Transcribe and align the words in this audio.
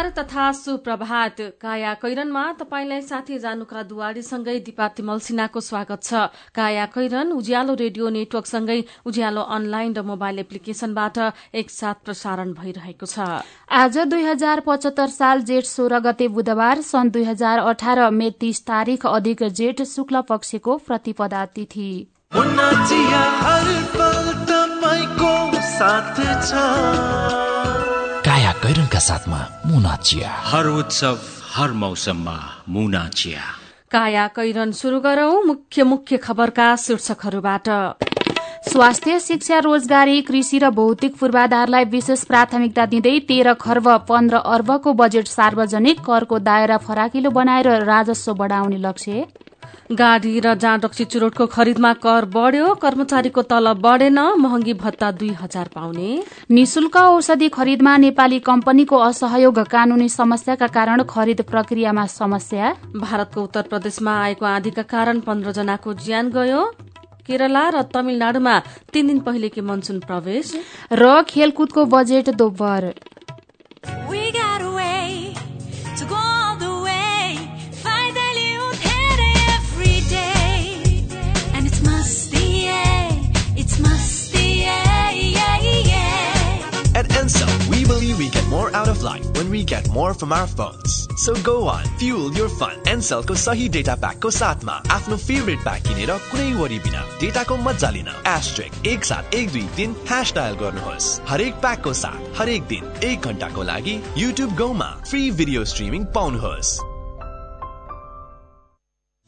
नमस्कार 0.00 0.16
तथा 0.16 0.52
सुप्रभात। 0.52 1.40
काया 1.60 1.92
कैरनमा 2.00 2.44
तपाईंलाई 2.56 3.00
साथी 3.02 3.38
जानुका 3.38 3.82
दुवारीसँगै 3.84 4.58
दिपा 4.64 4.86
तिमल 4.96 5.18
सिन्हाको 5.20 5.60
स्वागत 5.60 6.00
छ। 6.02 6.12
काया 6.56 6.86
कैरन 6.88 7.32
उज्यालो 7.36 7.74
रेडियो 7.76 8.08
नेटवर्कसँगै 8.08 8.80
उज्यालो 9.04 9.40
अनलाइन 9.52 9.92
र 9.92 10.00
मोबाइल 10.02 10.38
एप्लिकेशनबाट 10.38 11.18
एकसाथ 11.54 11.96
प्रसारण 12.00 12.48
भइरहेको 12.56 13.06
छ। 13.06 13.44
आज 13.68 13.98
दुई 14.08 14.24
हजार 14.24 14.60
पचहत्तर 14.64 15.08
साल 15.10 15.44
जेठ 15.44 15.64
सोह्र 15.66 16.00
गते 16.00 16.28
बुधबार 16.32 16.80
सन् 16.80 17.12
दुई 17.12 17.24
हजार 17.26 17.58
अठार 17.68 17.98
मे 18.10 18.30
तीस 18.40 18.64
तारीक 18.64 19.06
अधिक 19.06 19.52
जेठ 19.52 19.84
शुक्ल 19.86 20.24
पक्षको 20.24 20.76
प्रतिपदा 20.88 21.44
तिथि 21.52 21.90
काया 22.32 23.20
कैरनका 26.16 27.79
साथमा 29.00 29.40
मुना 29.66 29.94
चिया। 29.96 30.30
हर 30.44 30.66
उत्सव 30.68 31.18
हर 31.54 31.72
मौसममा 31.74 32.36
मुना 32.68 33.08
चिया। 33.08 33.42
काया 33.90 34.26
कैरन 34.28 34.72
शुरू 34.72 35.00
गरौं 35.00 35.42
मुख्य 35.44 35.84
मुख्य 35.84 36.16
खबरका 36.18 36.74
शीर्षकहरूबाट। 36.76 37.68
स्वास्थ्य 38.62 39.18
शिक्षा 39.20 39.58
रोजगारी 39.58 40.20
कृषि 40.22 40.58
र 40.58 40.70
भौतिक 40.70 41.16
पूर्वाधारलाई 41.18 41.84
विशेष 41.90 42.24
प्राथमिकता 42.24 42.86
दिँदै 42.86 43.18
तेह्र 43.28 43.54
खर्ब 43.56 43.88
पन्ध्र 44.08 44.36
अर्बको 44.36 44.92
बजेट 44.92 45.26
सार्वजनिक 45.28 46.00
करको 46.00 46.38
दायरा 46.40 46.76
फराकिलो 46.78 47.30
बनाएर 47.30 47.68
राजस्व 47.84 48.34
बढाउने 48.34 48.78
लक्ष्य। 48.78 49.26
गाडी 49.90 50.40
र 50.40 50.54
जाँड 50.54 50.84
रक्सी 50.84 51.04
चुरोटको 51.04 51.46
खरिदमा 51.46 51.92
कर 52.02 52.24
बढ्यो 52.30 52.74
कर्मचारीको 52.74 53.42
तलब 53.42 53.80
बढेन 53.82 54.18
महँगी 54.38 54.74
भत्ता 54.74 55.10
दुई 55.12 55.30
हजार 55.34 55.68
पाउने। 55.74 56.10
निशुल्क 56.50 56.96
औषधि 56.96 57.48
खरिदमा 57.50 57.96
नेपाली 57.96 58.38
कम्पनीको 58.40 58.96
असहयोग 59.00 59.58
कानूनी 59.66 60.08
समस्याका 60.08 60.66
कारण 60.68 61.02
खरिद 61.10 61.42
प्रक्रियामा 61.50 62.06
समस्या। 62.08 62.72
भारतको 62.96 63.42
उत्तर 63.42 63.62
प्रदेशमा 63.66 64.14
आएको 64.22 64.46
आँधीका 64.46 64.82
कारण 64.86 65.20
पन्ध्र 65.20 65.52
जनाको 65.52 65.94
ज्यान 65.96 66.30
गयो। 66.30 66.64
केरला 67.26 67.68
र 67.70 67.82
तमिलनाडुमा 67.90 68.58
तीन 68.92 69.06
दिन 69.06 69.18
पहिलेकी 69.20 69.60
मनसुन 69.62 69.98
प्रवेश। 70.06 70.54
र 70.92 71.22
खेलकुदको 71.28 71.84
बजेट 71.86 72.30
दोब्बर। 72.36 72.92
We 89.60 89.64
get 89.66 89.88
more 89.90 90.14
from 90.14 90.32
our 90.32 90.46
phones. 90.48 91.06
So 91.16 91.34
go 91.42 91.68
on, 91.68 91.84
fuel 91.98 92.32
your 92.32 92.48
fun. 92.50 92.76
Ansel 92.92 93.24
को 93.28 93.34
सही 93.44 93.68
डेटा 93.76 93.94
प्याकको 94.02 94.30
साथमा 94.30 94.72
आफ्नो 94.96 95.16
फेभरेट 95.26 95.62
प्याक 95.64 95.82
किनेर 95.88 96.12
कुनै 96.30 96.52
वरि 96.60 96.78
बिना 96.84 97.00
डेटाको 97.20 97.56
मजा 97.66 97.90
लिन 97.96 98.08
एस्ट्रिक 98.28 98.86
एक 98.92 99.04
सात 99.04 99.34
एक 99.34 99.50
दुई 99.52 99.66
तिन 99.76 99.96
ह्यास 100.10 100.32
डायल 100.36 100.54
गर्नुहोस् 100.62 101.08
हरेक 101.30 101.54
प्याकको 101.64 101.92
साथ 102.02 102.40
हरेक 102.40 102.62
दिन 102.72 102.84
एक 103.10 103.28
घन्टाको 103.28 103.62
लागि 103.72 103.96
युट्युब 104.18 104.54
गाउँमा 104.62 104.88
फ्री 105.10 105.22
भिडियो 105.40 105.64
स्ट्रिमिङ 105.72 106.04
पाउनुहोस् 106.16 106.72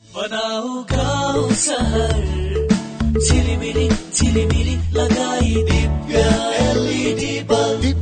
बनाऊ 0.02 0.82
गाउँ 0.94 1.50
सहर 1.66 2.16
झिलिमिली 3.20 3.88
झिलिमिली 3.88 4.76
लगाई 4.96 5.54
दिव्य 5.70 6.24
एलइडी 6.64 7.32
बल्ब 7.52 8.01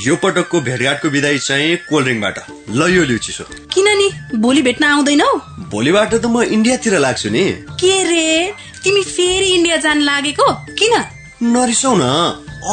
यो 0.00 0.14
पटकको 0.16 0.60
भेटघाटको 0.60 1.08
विदाई 1.08 1.38
चाहिँ 1.38 1.76
कोल्ड 1.88 2.06
ड्रिङ्कबाट। 2.06 2.36
ल 2.70 2.88
यो 2.88 3.04
लिउ 3.04 3.18
चिसो 3.18 3.44
किन 3.72 3.88
नि? 3.98 4.08
भोलि 4.40 4.62
भेट्न 4.62 4.84
आउँदैनौ? 4.84 5.30
भोलिबाट 5.70 6.14
त 6.14 6.24
म 6.24 6.42
इन्डियातिर 6.56 6.98
लाग्छु 6.98 7.28
नि। 7.28 7.44
के 7.76 7.92
रे? 8.04 8.54
तिमी 8.82 9.02
फेरि 9.04 9.48
इन्डिया 9.56 9.76
जान 9.76 10.00
लागेको? 10.00 10.48
किन? 10.78 10.94
नरिसाउ 11.44 11.94
न 11.96 12.04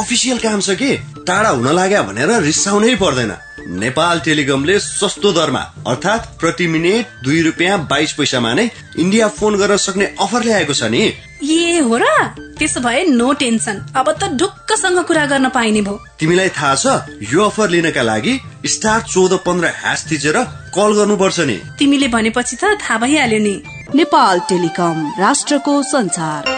अफिसियल 0.00 0.38
काम 0.38 0.60
छ 0.60 0.70
कि? 0.80 0.96
टाढा 1.28 1.50
हुन 1.50 1.68
लाग्यो 1.68 2.02
भनेर 2.08 2.30
रिसाउनै 2.42 2.94
पर्दैन। 2.96 3.32
नेपाल 3.76 4.20
टेलिकमले 4.24 4.78
सस्तो 4.80 5.32
दरमा 5.32 5.60
अर्थात् 5.86 6.40
प्रति 6.40 6.66
मिनट 6.66 7.24
दुई 7.24 7.40
रुपियाँ 7.42 7.78
बाइस 7.90 8.12
पैसामा 8.16 8.52
नै 8.54 8.70
इन्डिया 8.98 9.28
फोन 9.28 9.56
गर्न 9.60 9.76
सक्ने 9.76 10.06
अफर 10.16 10.44
ल्याएको 10.44 10.74
छ 10.74 10.88
नि। 10.88 11.02
ए 11.42 11.78
हो 11.78 11.96
र? 11.96 12.04
त्यसो 12.58 12.80
भए 12.80 13.04
नो 13.04 13.32
टेन्सन 13.32 13.76
अब 13.96 14.10
त 14.12 14.28
ढुक्कसँग 14.34 14.98
कुरा 15.06 15.24
गर्न 15.26 15.48
पाइने 15.48 15.80
भयो। 15.82 16.00
तिमीलाई 16.18 16.48
थाहा 16.50 16.74
छ 16.74 16.86
यो 17.32 17.44
अफर 17.44 17.68
लिनका 17.70 18.02
लागि 18.02 18.34
स्टार 18.66 19.00
चौध 19.06 19.32
पन्ध्र 19.46 19.72
ह्यास 19.78 20.06
थिचेर 20.10 20.38
कल 20.74 20.92
गर्नुपर्छ 20.98 21.40
नि। 21.40 21.56
तिमीले 21.78 22.08
भनेपछि 22.08 22.56
त 22.56 22.74
थाहा 22.82 22.98
भइहाल्यो 22.98 23.38
नि। 23.38 23.54
नेपाल 23.94 24.40
टेलिकम 24.48 24.96
राष्ट्रको 25.18 25.82
संचार 25.82 26.57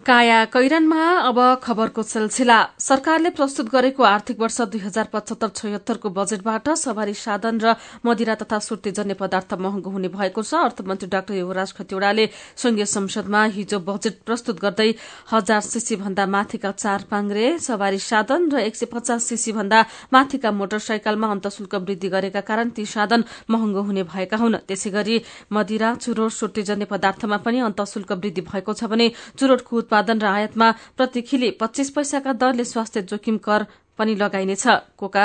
काया 0.00 0.44
कैरनमा 0.48 1.28
अब 1.28 1.38
खबरको 1.62 2.02
सिलसिला। 2.02 2.56
सरकारले 2.80 3.30
प्रस्तुत 3.36 3.68
गरेको 3.68 4.02
आर्थिक 4.02 4.40
वर्ष 4.40 4.60
दुई 4.72 4.80
हजार 4.80 5.08
पचहत्तर 5.12 5.48
छयत्तरको 5.52 6.08
बजेटबाट 6.08 6.68
सवारी 6.72 7.14
साधन 7.14 7.60
र 7.60 7.74
मदिरा 8.00 8.34
तथा 8.40 8.58
सुर्तीजन्य 8.58 9.14
पदार्थ 9.14 9.52
महँगो 9.60 9.90
हुने 9.92 10.08
भएको 10.08 10.42
छ। 10.42 10.54
अर्थमन्त्री 10.56 11.08
डाक्टर 11.12 11.34
युवराज 11.34 11.72
खतिवड़ाले 11.76 12.26
संघीय 12.56 12.84
संसदमा 12.86 13.44
हिजो 13.52 13.78
बजेट 13.78 14.24
प्रस्तुत 14.24 14.56
गर्दै 14.56 14.88
हजार 15.32 15.60
सीसी 15.60 15.96
भन्दा 16.00 16.26
माथिका 16.26 16.70
चार 16.72 17.04
पाङ्रे 17.04 17.58
सवारी 17.60 18.00
साधन 18.00 18.48
र 18.56 18.64
एक 18.64 18.76
सय 18.76 18.86
पचास 18.88 19.28
सीसी 19.28 19.52
भन्दा 19.52 19.84
माथिका 20.08 20.50
मोटरसाइकलमा 20.50 21.28
अन्तशुल्क 21.28 21.74
वृद्धि 21.76 22.08
गरेका 22.08 22.40
कारण 22.48 22.72
ती 22.72 22.86
साधन 22.88 23.24
महँगो 23.52 23.82
हुने 23.84 24.02
भएका 24.08 24.36
हुन्। 24.38 24.64
त्यसै 24.64 24.90
गरी 24.96 25.20
मदिरा 25.52 25.94
चुरोट 26.00 26.32
सुर्तीजन्य 26.32 26.88
पदार्थमा 26.88 27.36
पनि 27.44 27.60
अन्तशुल्क 27.68 28.12
वृद्धि 28.14 28.48
भएको 28.48 28.72
छ 28.72 28.88
भने 28.88 29.12
चुरोटको 29.36 29.88
उत्पादन 29.90 30.18
र 30.22 30.26
आयातमा 30.28 30.70
प्रतिखिले 30.96 31.50
पच्चीस 31.58 31.88
पैसाका 31.90 32.32
दरले 32.38 32.64
स्वास्थ्य 32.64 33.02
जोखिम 33.10 33.36
कर 33.42 33.66
पनि 33.98 34.14
लगाइनेछ। 34.14 34.64
कोका 34.94 35.24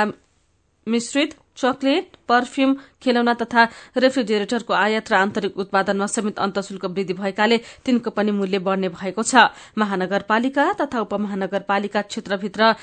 मिश्रित 0.87 1.35
चकलेट 1.57 2.05
पर्फ्यूम 2.25 2.73
खेलौना 2.97 3.33
तथा 3.35 3.63
रेफ्रिजरेटरको 3.95 4.73
आयात 4.75 5.11
र 5.11 5.15
आन्तरिक 5.15 5.57
उत्पादनमा 5.57 6.07
समेत 6.09 6.39
अन्तशुल्क 6.39 6.85
वृद्धि 6.87 7.13
भएकाले 7.13 7.57
तिनको 7.85 8.09
पनि 8.09 8.31
मूल्य 8.33 8.59
बढ़ने 8.65 8.89
भएको 8.89 9.23
छ। 9.23 9.53
महानगरपालिका 9.77 10.65
तथा 10.81 10.97
उपमहानगरपालिका 11.05 12.01
क्षेत्रभित्र 12.03 12.75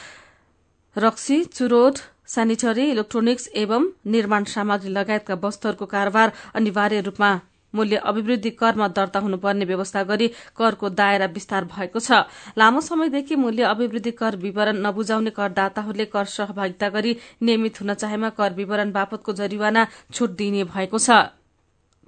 रक्सी 0.97 1.45
चुरोट 1.51 1.99
सेनिटरी 2.31 2.91
इलेक्ट्रोनिक्स 2.91 3.49
एवं 3.59 3.83
निर्माण 4.07 4.45
सामग्री 4.49 4.91
लगायतका 4.93 5.35
वस्तुहरूको 5.43 5.87
कारोबार 5.89 6.33
अनिवार्य 6.55 7.01
रूपमा 7.03 7.31
मूल्य 7.75 7.97
अभिवृद्धि 8.05 8.51
करमा 8.53 8.89
दर्ता 8.91 9.21
हुनुपर्ने 9.21 9.65
व्यवस्था 9.65 10.03
गरी 10.05 10.29
करको 10.57 10.89
दायरा 10.91 11.27
विस्तार 11.35 11.65
भएको 11.67 12.01
छ। 12.01 12.25
लामो 12.59 12.81
समयदेखि 12.83 13.37
मूल्य 13.37 13.63
अभिवृद्धि 13.65 14.11
कर 14.13 14.37
विवरण 14.39 14.87
नबुझाउने 14.87 15.31
करदाताहरूले 15.33 16.05
कर 16.07 16.25
सहभागिता 16.31 16.89
गरी 16.89 17.17
नियमित 17.43 17.81
हुन 17.81 17.95
चाहेमा 17.95 18.29
कर 18.33 18.53
विवरण 18.55 18.93
बापतको 18.93 19.33
जरिवाना 19.35 19.87
छूट 20.13 20.31
दिइने 20.37 20.65
भएको 20.65 20.99
छ। 20.99 21.11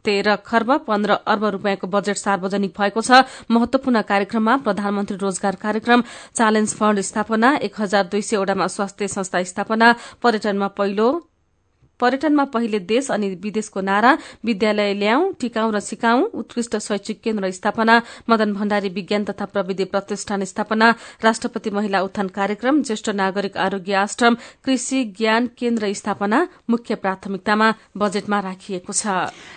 तेह्र 0.05 0.35
खर्ब 0.37 0.71
पन्ध्र 0.85 1.13
अर्ब 1.27 1.45
रूपियाँको 1.45 1.87
बजेट 1.89 2.17
सार्वजनिक 2.19 2.73
भएको 2.79 3.01
छ। 3.01 3.25
महत्वपूर्ण 3.51 4.03
कार्यक्रममा 4.05 4.57
प्रधानमन्त्री 4.61 5.17
रोजगार 5.17 5.57
कार्यक्रम 5.57 6.03
च्यालेन्ज 6.37 6.75
फण्ड 6.77 7.01
स्थापना 7.01 7.55
एक 7.65 7.81
हजार 7.81 8.05
दुई 8.13 8.23
सय 8.23 8.37
वडामा 8.37 8.67
स्वास्थ्य 8.69 9.09
संस्था 9.09 9.43
स्थापना 9.43 9.95
पर्यटनमा 10.23 10.69
पहिलो 10.77 11.09
पर्यटनमा 12.01 12.45
पहिले 12.55 12.79
देश 12.87 13.11
अनि 13.11 13.29
विदेशको 13.43 13.81
नारा 13.81 14.13
विद्यालय 14.45 14.93
ल्याऊ 14.95 15.31
टिकाऊ 15.41 15.71
र 15.71 15.81
सिकाऊ 15.81 16.23
उत्कृष्ट 16.35 16.77
शैक्षिक 16.79 17.21
केन्द्र 17.23 17.51
स्थापना 17.51 18.01
मदन 18.31 18.53
भण्डारी 18.55 18.89
विज्ञान 18.91 19.25
तथा 19.25 19.45
प्रविधि 19.47 19.85
प्रतिष्ठान 19.93 20.45
स्थापना 20.45 20.91
राष्ट्रपति 21.25 21.71
महिला 21.71 22.01
उत्थान 22.03 22.29
कार्यक्रम 22.31 22.83
ज्येष्ठ 22.83 23.09
नागरिक 23.15 23.57
आरोग्य 23.57 23.95
आश्रम 23.97 24.37
कृषि 24.65 25.05
ज्ञान 25.19 25.47
केन्द्र 25.59 25.93
स्थापना 25.95 26.47
मुख्य 26.71 26.95
प्राथमिकतामा 26.97 27.73
बजेटमा 27.97 28.41
राखिएको 28.41 28.93
छ। 28.93 29.07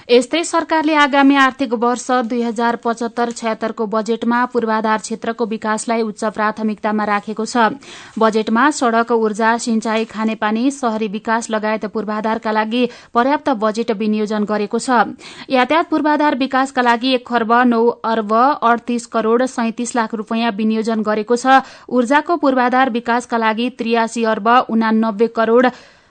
यस्तै 0.10 0.44
सरकारले 0.44 0.96
आगामी 0.98 1.36
आर्थिक 1.38 1.74
वर्ष 1.76 2.08
दुई 2.30 2.42
हजार 2.42 2.76
पचहत्तर 2.84 3.32
छयत्तरको 3.34 3.86
बजेटमा 3.88 4.44
पूर्वाधार 4.54 5.00
क्षेत्रको 5.00 5.46
विकासलाई 5.48 6.02
उच्च 6.02 6.24
प्राथमिकतामा 6.38 7.04
राखेको 7.06 7.46
छ। 7.46 7.58
बजेटमा 8.20 8.70
सड़क 8.72 9.12
ऊर्जा 9.14 9.58
सिंचाई 9.58 10.06
खानेपानी 10.06 10.70
शहरी 10.72 11.08
विकास 11.10 11.50
लगायत 11.50 11.86
पूर्वाधार 11.88 12.27
पूर्वाधारका 12.28 12.52
लागि 12.52 12.84
पर्याप्त 13.14 13.50
बजेट 13.56 13.92
विनियोजन 13.94 14.44
गरेको 14.44 14.80
छ। 14.80 15.16
यातायात 15.50 15.88
पूर्वाधार 15.90 16.36
विकासका 16.38 16.82
लागि 16.82 17.14
एक 17.14 17.24
खर्ब 17.24 17.52
नौ 17.66 17.82
अर्ब 18.04 18.34
अडतिस 18.62 19.06
करोड़ 19.08 19.46
सैतिस 19.48 19.96
लाख 19.96 20.14
रूपियाँ 20.14 20.52
विनियोजन 20.52 21.02
गरेको 21.02 21.36
छ। 21.36 21.64
ऊर्जाको 21.88 22.36
पूर्वाधार 22.36 22.90
विकासका 22.92 23.38
लागि 23.38 23.70
त्रियासी 23.80 24.24
अर्ब 24.26 24.48
उनानब्बे 24.70 25.28
करोड़ 25.32 25.68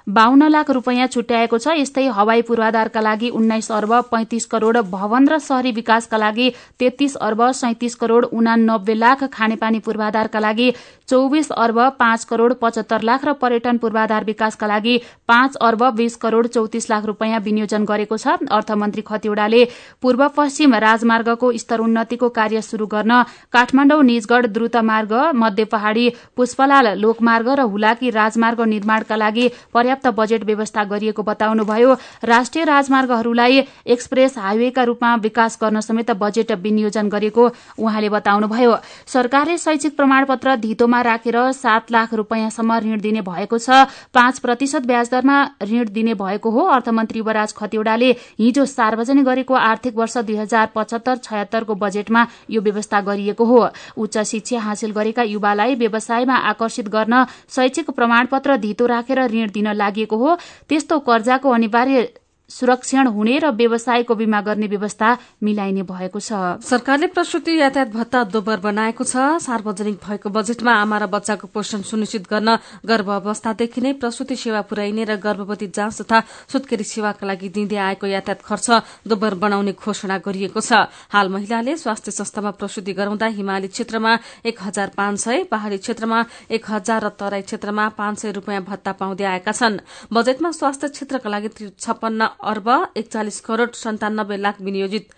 बाहन्न 0.06 0.48
लाख 0.48 0.68
रूपियाँ 0.70 1.06
छुट्याएको 1.08 1.58
छ। 1.58 1.68
यस्तै 1.76 2.04
हवाई 2.14 2.42
पूर्वाधारका 2.42 3.00
लागि 3.00 3.28
उन्नाइस 3.32 3.70
अर्ब 3.72 3.92
पैंतिस 4.10 4.44
करोड़ 4.46 4.78
भवन 4.86 5.26
र 5.28 5.38
शहरी 5.40 5.70
विकासका 5.72 6.16
लागि 6.16 6.50
तेत्तीस 6.78 7.16
अर्ब 7.18 7.42
सैतिस 7.52 7.94
करोड़ 7.96 8.24
उनानब्बे 8.26 8.94
लाख 8.94 9.24
खानेपानी 9.28 9.78
पूर्वाधारका 9.82 10.38
लागि 10.38 10.70
चौविस 11.08 11.50
अर्ब 11.54 11.78
पाँच 11.98 12.24
करोड़ 12.24 12.52
पचहत्तर 12.62 13.02
लाख 13.02 13.24
र 13.24 13.32
पर्यटन 13.40 13.78
पूर्वाधार 13.78 14.24
विकासका 14.24 14.66
लागि 14.66 14.94
पाँच 15.28 15.56
अर्ब 15.62 15.82
बीस 15.96 16.16
करोड़ 16.16 16.46
चौतिस 16.48 16.88
लाख 16.90 17.04
रूपियाँ 17.06 17.40
विनियोजन 17.40 17.84
गरेको 17.84 18.16
छ। 18.16 18.38
अर्थमन्त्री 18.52 19.02
खतिवड़ाले 19.02 19.64
पूर्व 20.02 20.26
पश्चिम 20.36 20.74
राजमार्गको 20.86 21.52
स्तरोन्नतिको 21.56 22.28
कार्य 22.30 22.62
शुरू 22.62 22.86
गर्न 22.86 23.22
काठमाडौँ 23.52 24.02
निजगढ़ 24.04 24.46
द्रुत 24.54 24.76
मार्ग 24.84 25.12
मध्य 25.36 25.64
पहाड़ी 25.66 26.08
पुष्पलाल 26.36 26.94
लोकमार्ग 27.00 27.48
र 27.50 27.68
हुलाकी 27.68 28.10
राजमार्ग 28.12 28.60
निर्माणका 28.68 29.16
लागि 29.16 29.50
पर्याप्त 29.74 29.94
बजेट 30.06 30.44
व्यवस्था 30.44 30.84
गरिएको 30.84 31.22
बताउनुभयो। 31.22 31.94
राष्ट्रिय 32.24 32.64
राजमार्गहरूलाई 32.64 33.62
एक्सप्रेस 33.86 34.36
हाइवेका 34.38 34.82
रूपमा 34.82 35.14
विकास 35.16 35.58
गर्न 35.62 35.80
समेत 35.80 36.10
बजेट 36.16 36.52
विनियोजन 36.52 37.08
गरेको 37.08 37.48
उहाँले 37.78 38.08
बताउनुभयो। 38.08 38.76
सरकारले 39.06 39.56
शैक्षिक 39.58 39.96
प्रमाणपत्र 39.96 40.56
धितोमा 40.58 41.00
राखेर 41.02 41.36
सात 41.54 41.92
लाख 41.92 42.14
रूपियाँसम्म 42.14 42.78
ऋण 42.78 43.00
दिने 43.00 43.20
भएको 43.22 43.58
छ। 43.58 43.86
पाँच 44.14 44.38
प्रतिशत 44.38 44.86
ब्याजदरमा 44.86 45.36
ऋण 45.62 45.88
दिने 45.92 46.14
भएको 46.16 46.50
हो। 46.50 46.64
अर्थमन्त्री 46.66 47.18
युवराज 47.18 47.54
खतिवड़ाले 47.54 48.10
हिजो 48.38 48.64
सार्वजनिक 48.66 49.24
गरेको 49.24 49.54
आर्थिक 49.54 49.96
वर्ष 49.96 50.16
दुई 50.18 50.36
हजार 50.36 50.68
पचहत्तर 50.74 51.16
छयत्तरको 51.18 51.74
बजेटमा 51.76 52.26
यो 52.50 52.60
व्यवस्था 52.60 53.00
गरिएको 53.02 53.44
हो। 53.44 53.68
उच्च 53.96 54.18
शिक्षा 54.26 54.60
हासिल 54.60 54.90
गरेका 54.92 55.22
युवालाई 55.24 55.74
व्यवसायमा 55.76 56.34
आकर्षित 56.50 56.88
गर्न 56.88 57.24
शैक्षिक 57.50 57.90
प्रमाणपत्र 57.90 58.56
धितो 58.58 58.86
राखेर 58.86 59.20
ऋण 59.26 59.50
दिन 59.50 59.72
लागि 59.86 60.06
हो। 60.12 60.36
त्यस्तो 60.68 60.98
कर्जाको 61.00 61.50
अनिवार्य 61.50 62.08
सुरक्षण 62.48 63.06
हुने 63.06 63.38
र 63.38 63.50
व्यवसायको 63.50 64.14
बीमा 64.14 64.40
गर्ने 64.40 64.66
व्यवस्था 64.66 65.08
मिलाइने 65.42 65.82
भएको 65.82 66.20
छ। 66.20 66.62
सरकारले 66.62 67.06
प्रसूति 67.10 67.58
यातायात 67.58 67.88
भत्ता 67.90 68.22
दोब्बर 68.30 68.60
बनाएको 68.62 69.04
छ। 69.04 69.42
सार्वजनिक 69.42 69.98
भएको 69.98 70.30
बजेटमा 70.30 70.72
आमा 70.72 70.98
र 70.98 71.06
बच्चाको 71.06 71.46
पोषण 71.50 71.82
सुनिश्चित 71.82 72.30
गर्न 72.30 72.56
गर्भ 72.86 73.08
अवस्थादेखि 73.10 73.80
नै 73.80 73.92
प्रसूति 73.98 74.36
सेवा 74.36 74.60
पुर्याइने 74.70 75.04
र 75.04 75.16
गर्भवती 75.18 75.66
जाँच 75.74 76.00
तथा 76.00 76.20
सुत्केरी 76.46 76.84
सेवाका 76.84 77.26
लागि 77.26 77.48
दिँदै 77.50 77.76
आएको 77.76 78.06
यातायात 78.06 78.42
खर्च 78.42 78.70
दोब्बर 79.06 79.34
बनाउने 79.36 79.72
घोषणा 79.74 80.18
गरिएको 80.22 80.60
छ। 80.60 80.86
हाल 81.10 81.28
महिलाले 81.28 81.76
स्वास्थ्य 81.76 82.10
संस्थामा 82.12 82.50
प्रसूति 82.56 82.92
गराउँदा 82.94 83.26
हिमाली 83.36 83.68
क्षेत्रमा 83.68 84.12
एक 84.46 84.62
हजार 84.62 84.90
पाँच 84.96 85.18
सय 85.18 85.42
पहाड़ी 85.50 85.78
क्षेत्रमा 85.78 86.24
एक 86.50 86.70
हजार 86.70 87.04
र 87.04 87.08
तराई 87.10 87.42
क्षेत्रमा 87.42 87.88
पाँच 87.98 88.18
सय 88.18 88.32
रूपियाँ 88.32 88.62
भत्ता 88.62 88.92
पाउँदै 88.92 89.24
आएका 89.24 89.52
छन्। 89.52 89.82
बजेटमा 90.12 90.50
स्वास्थ्य 90.52 90.88
क्षेत्रका 90.88 91.30
लागि 91.30 91.48
छप्पन्न 91.74 92.28
अर्ब 92.42 92.68
एकचालिस 92.96 93.40
करोड़ 93.40 93.70
सन्तानब्बे 93.74 94.36
लाख 94.36 94.60
विनियोजित 94.60 95.08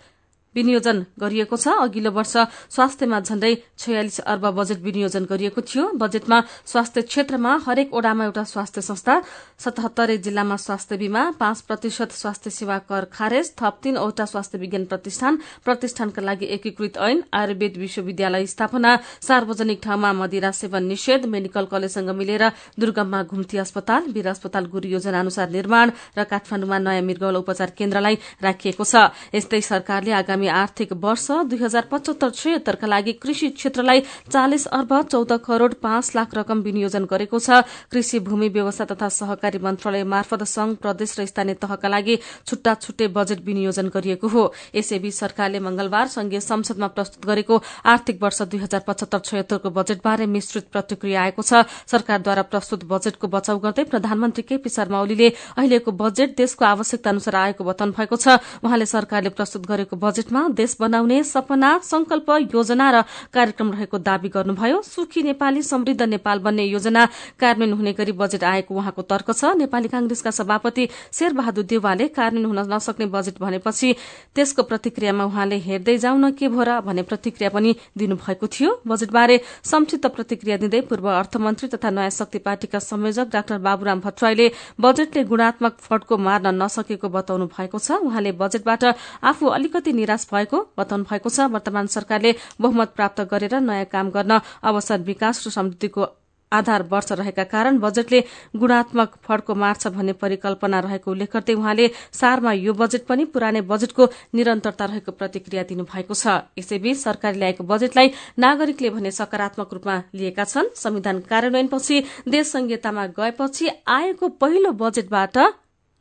विनियोजन 0.55 0.97
गरिएको 1.19 1.55
छ। 1.55 1.67
अघिल्लो 1.79 2.11
वर्ष 2.11 2.35
स्वास्थ्यमा 2.69 3.19
झण्डै 3.19 3.53
छयालिस 3.77 4.19
अर्ब 4.21 4.45
बजेट 4.57 4.79
विनियोजन 4.81 5.23
गरिएको 5.25 5.61
थियो। 5.61 5.83
बजेटमा 5.95 6.37
स्वास्थ्य 6.65 7.01
क्षेत्रमा 7.01 7.51
हरेक 7.65 7.93
ओडामा 7.93 8.23
एउटा 8.25 8.43
स्वास्थ्य 8.45 8.81
संस्था 8.81 9.15
सतहत्तरै 9.59 10.17
जिल्लामा 10.19 10.55
स्वास्थ्य 10.57 10.97
बीमा 10.97 11.23
पाँच 11.39 11.61
प्रतिशत 11.69 12.11
स्वास्थ्य 12.11 12.49
सेवा 12.49 12.77
कर 12.89 13.05
खारेज 13.13 13.53
थप 13.55 13.79
तीनवटा 13.83 14.25
स्वास्थ्य 14.25 14.57
विज्ञान 14.57 14.85
प्रतिष्ठान 14.85 15.37
प्रतिष्ठानका 15.65 16.21
लागि 16.21 16.45
एकीकृत 16.55 16.97
ऐन 16.99 17.23
आयुर्वेद 17.33 17.77
विश्वविद्यालय 17.77 18.45
स्थापना 18.47 18.95
सार्वजनिक 19.21 19.79
ठाउँमा 19.83 20.11
मदिरा 20.13 20.51
सेवन 20.51 20.83
निषेध 20.85 21.25
मेडिकल 21.27 21.65
कलेजसँग 21.71 22.09
मिलेर 22.15 22.43
दुर्गममा 22.79 23.21
घुम्ती 23.23 23.57
अस्पताल 23.57 24.11
वीर 24.13 24.27
अस्पताल 24.29 24.65
गुरू 24.65 24.89
योजना 24.89 25.19
अनुसार 25.19 25.49
निर्माण 25.49 25.91
र 26.17 26.23
काठमाण्डुमा 26.25 26.77
नयाँ 26.79 27.03
मृगौल 27.03 27.35
उपचार 27.37 27.69
केन्द्रलाई 27.77 28.15
राखिएको 28.41 28.83
छ। 28.83 28.95
यस्तै 29.33 29.61
सरकारले 29.61 30.11
आगामी 30.19 30.38
आगामी 30.39 30.47
आर्थिक 30.49 30.93
वर्ष 30.95 31.27
दुई 31.51 31.59
हजार 31.59 31.87
पचहत्तर 31.91 32.29
छयत्तरका 32.31 32.87
लागि 32.87 33.13
कृषि 33.19 33.49
क्षेत्रलाई 33.51 33.99
चालिस 34.31 34.65
अर्ब 34.69 34.91
चौध 35.03 35.31
करोड़ 35.43 35.73
पाँच 35.75 36.15
लाख 36.15 36.35
रकम 36.35 36.61
विनियोजन 36.63 37.05
गरेको 37.05 37.39
छ। 37.39 37.67
कृषि 37.91 38.19
भूमि 38.19 38.49
व्यवस्था 38.49 38.85
तथा 38.85 39.09
सहकारी 39.09 39.59
मन्त्रालय 39.59 40.03
मार्फत 40.05 40.43
संघ 40.45 40.75
प्रदेश 40.77 41.19
र 41.19 41.25
स्थानीय 41.25 41.55
तहका 41.59 41.87
लागि 41.89 42.15
छुट्टा 42.47 42.73
छुट्टै 42.75 43.07
बजेट 43.11 43.43
विनियोजन 43.43 43.87
गरिएको 43.89 44.27
हो। 44.29 44.43
यसैबीच 44.75 45.13
सरकारले 45.13 45.59
मंगलबार 45.59 46.07
संघीय 46.07 46.39
संसदमा 46.39 46.87
प्रस्तुत 46.95 47.25
गरेको 47.25 47.61
आर्थिक 47.85 48.23
वर्ष 48.23 48.41
दुई 48.47 48.59
हजार 48.59 48.81
पचहत्तर 48.87 49.19
छयत्तरको 49.19 49.69
बजेटबारे 49.69 50.25
मिश्रित 50.25 50.71
प्रतिक्रिया 50.71 51.21
आएको 51.21 51.41
छ। 51.43 51.67
सरकारद्वारा 51.91 52.43
प्रस्तुत 52.47 52.87
बजेटको 52.87 53.27
बचाउ 53.27 53.59
गर्दै 53.59 53.83
प्रधानमन्त्री 53.91 54.43
केपी 54.47 54.69
शर्मा 54.69 55.01
ओलीले 55.01 55.29
अहिलेको 55.57 55.91
बजेट 55.93 56.37
देशको 56.37 56.65
आवश्यकता 56.65 57.09
अनुसार 57.09 57.35
आएको 57.35 57.63
बताउनु 57.63 57.93
भएको 57.93 58.15
छ। 58.15 58.39
उहाँले 58.63 58.85
सरकारले 58.87 59.29
प्रस्तुत 59.33 59.65
गरेको 59.67 59.95
बजेट 59.97 60.28
बजेटमा 60.29 60.47
देश 60.53 60.77
बनाउने 60.79 61.23
सपना 61.23 61.77
संकल्प 61.81 62.29
योजना 62.53 62.89
र 62.91 63.01
कार्यक्रम 63.33 63.71
रहेको 63.73 63.97
दावी 63.99 64.29
गर्नुभयो। 64.29 64.81
सुखी 64.83 65.23
नेपाली 65.23 65.61
समृद्ध 65.63 66.01
नेपाल 66.03 66.39
बन्ने 66.39 66.63
योजना 66.65 67.05
कार्यान्वयन 67.39 67.73
हुने 67.73 67.93
गरी 67.93 68.11
बजेट 68.13 68.43
आएको 68.43 68.75
उहाँको 68.75 69.01
तर्क 69.01 69.31
छ। 69.31 69.57
नेपाली 69.57 69.87
कांग्रेसका 69.89 70.31
सभापति 70.31 70.87
शेरबहादुर 71.09 71.63
देवालले 71.65 72.07
कार्यान्वयन 72.09 72.45
हुन 72.45 72.73
नसक्ने 72.73 73.05
बजेट 73.09 73.39
भनेपछि 73.41 73.95
त्यसको 74.35 74.63
प्रतिक्रियामा 74.63 75.23
उहाँले 75.25 75.57
हेर्दै 75.59 75.97
जाउँ 75.97 76.19
न 76.19 76.31
के 76.31 76.47
भो 76.47 76.61
र 76.61 76.79
भन्ने 76.85 77.03
प्रतिक्रिया 77.09 77.49
पनि 77.49 77.75
दिनुभएको 77.97 78.47
थियो। 78.47 78.69
बजेटबारे 78.85 79.39
संक्षिप्त 79.65 80.05
प्रतिक्रिया 80.13 80.57
दिँदै 80.59 80.81
पूर्व 80.85 81.09
अर्थमन्त्री 81.09 81.67
तथा 81.73 81.89
नयाँ 81.89 82.09
शक्ति 82.11 82.39
पार्टीका 82.39 82.79
संयोजक 82.79 83.27
डाक्टर 83.33 83.57
बाबुराम 83.57 83.99
भट्टराईले 83.99 84.47
बजेटले 84.77 85.23
गुणात्मक 85.25 85.73
फड्को 85.81 86.17
मार्न 86.19 86.53
नसकेको 86.61 87.09
बताउनु 87.09 87.45
भएको 87.49 87.79
छ। 87.79 87.91
उहाँले 87.99 88.31
बजेटबाट 88.37 88.83
आफू 89.23 89.45
अलिकति 89.49 89.91
निराश 89.93 90.18
विकास 90.19 90.27
भएको 90.31 90.57
बताउनु 90.77 91.03
भएको 91.03 91.29
छ। 91.29 91.39
वर्तमान 91.49 91.87
सरकारले 91.87 92.35
बहुमत 92.59 92.89
प्राप्त 92.95 93.21
गरेर 93.31 93.59
नयाँ 93.61 93.85
काम 93.85 94.09
गर्न 94.11 94.39
अवसर 94.63 94.99
विकास 95.01 95.47
र 95.47 95.49
समृद्धिको 95.49 96.07
आधार 96.51 96.83
वर्ष 96.89 97.11
रहेका 97.11 97.43
कारण 97.45 97.77
बजेटले 97.79 98.19
गुणात्मक 98.57 99.09
फड्को 99.21 99.55
मार्छ 99.55 99.87
भन्ने 99.87 100.13
परिकल्पना 100.17 100.79
रहेको 100.81 101.11
उल्लेख 101.11 101.29
गर्दै 101.33 101.53
उहाँले 101.53 101.85
सारमा 102.11 102.51
यो 102.51 102.73
बजेट 102.73 103.05
पनि 103.05 103.25
पुरानै 103.29 103.61
बजेटको 103.61 104.09
निरन्तरता 104.33 104.85
रहेको 104.85 105.11
प्रतिक्रिया 105.13 105.63
दिनुभएको 105.69 106.13
छ। 106.13 106.49
यसैबीच 106.57 106.97
सरकारले 106.97 107.39
ल्याएको 107.39 107.63
बजेटलाई 107.63 108.07
नागरिकले 108.39 108.89
भने 108.89 109.11
सकारात्मक 109.13 109.73
रूपमा 109.73 109.95
लिएका 110.11 110.43
छन्। 110.43 110.73
संविधान 110.75 111.19
कार्यान्वयनपछि 111.29 112.03
देश 112.27 112.45
संहितामा 112.49 113.05
गएपछि 113.13 113.69
आएको 113.87 114.27
पहिलो 114.41 114.71
बजेटबाट 114.73 115.37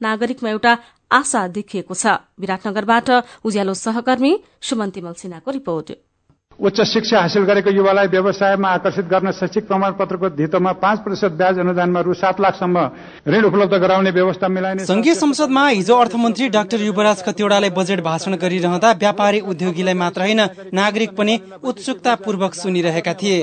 नागरिकमा 0.00 0.50
एउटा 0.50 0.72
आशा 1.10 1.46
देखिएको 1.48 1.94
छ। 1.94 2.06
विराटनगरबाट 2.40 3.10
उज्यालो 3.44 3.74
सहकर्मी 3.74 4.32
सुमन्ती 4.60 5.00
मल्सिनाको 5.00 5.50
रिपोर्ट। 5.50 5.92
उच्च 6.58 6.80
शिक्षा 6.82 7.18
हासिल 7.20 7.44
गरेको 7.46 7.70
युवालाई 7.70 8.06
व्यवसायमा 8.10 8.68
आकर्षित 8.68 9.04
गर्न 9.06 9.30
शैक्षिक 9.30 9.66
प्रमाणपत्रको 9.66 10.28
धितोमा 10.34 10.72
पाँच 10.82 10.98
प्रतिशत 11.00 11.32
ब्याज 11.38 11.58
अनुदानमा 11.58 12.00
रु 12.02 12.14
सात 12.18 12.40
लाखसम्म 12.40 12.78
ऋण 13.30 13.44
उपलब्ध 13.46 13.74
गराउने 13.78 14.10
व्यवस्था 14.10 14.48
मिलाइने 14.48 14.84
संघीय 14.84 15.14
संसदमा 15.14 15.66
हिजो 15.68 15.96
अर्थमन्त्री 15.96 16.48
डाक्टर 16.48 16.80
युवराज 16.82 17.22
खतिवड़ाले 17.22 17.70
बजेट 17.70 18.00
भाषण 18.02 18.34
गरिरहँदा 18.42 18.90
व्यापारी 18.98 19.40
उद्योगीलाई 19.46 19.94
मात्र 19.94 20.20
होइन 20.20 20.40
नागरिक 20.74 21.10
पनि 21.14 21.38
उत्सुकता 21.62 22.14
पूर्वक 22.24 22.54
सुनिरहेका 22.54 23.14
थिए। 23.14 23.38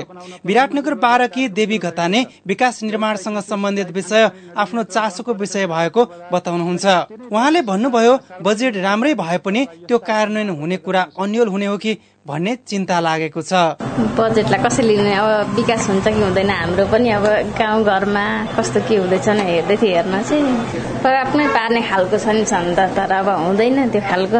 विराटनगर 0.46 0.94
बाह्रकी 1.00 1.48
देवी 1.56 1.78
घताने 1.80 2.24
विकास 2.46 2.82
निर्माणसँग 2.82 3.38
सम्बन्धित 3.42 3.90
विषय 3.92 4.28
आफ्नो 4.56 4.82
चासोको 4.92 5.34
विषय 5.34 5.66
भएको 5.66 6.04
बताउनुहुन्छ। 6.32 6.84
उहाँले 7.32 7.62
भन्नुभयो 7.62 8.18
बजेट 8.44 8.76
राम्रै 8.84 9.14
भए 9.14 9.38
पनि 9.38 9.64
त्यो 9.88 9.98
कार्यान्वयन 10.04 10.50
हुने 10.60 10.76
कुरा 10.84 11.06
अन्यल 11.18 11.48
हुने 11.48 11.66
हो 11.66 11.76
कि 11.78 11.96
भन्ने 12.26 12.54
चिन्ता 12.66 12.98
लागेको 13.00 13.42
छ। 13.42 13.78
बजेटलाई 14.18 14.60
कसरी 14.62 14.86
लिने 14.86 15.14
अब 15.14 15.54
विकास 15.56 15.86
हुन्छ 15.88 16.06
कि 16.06 16.20
हुँदैन। 16.20 16.50
हाम्रो 16.50 16.86
पनि 16.90 17.08
अब 17.14 17.26
गाउँघरमा 17.54 18.24
कस्तो 18.58 18.80
के 18.82 18.96
हुँदैछ 18.96 19.28
हेर्दै 19.28 19.76
थियो 19.76 19.94
हेर्न 19.94 20.22
चाहिँ। 20.22 21.02
प्रभाव 21.02 21.36
नै 21.38 21.46
पार्ने 21.54 21.80
खालको 21.86 22.18
छ 22.18 22.26
नि 22.34 22.44
छन् 22.44 22.74
तर 22.74 23.12
अब 23.12 23.28
हुँदैन 23.30 23.78
त्यो 23.90 24.02
खालको। 24.10 24.38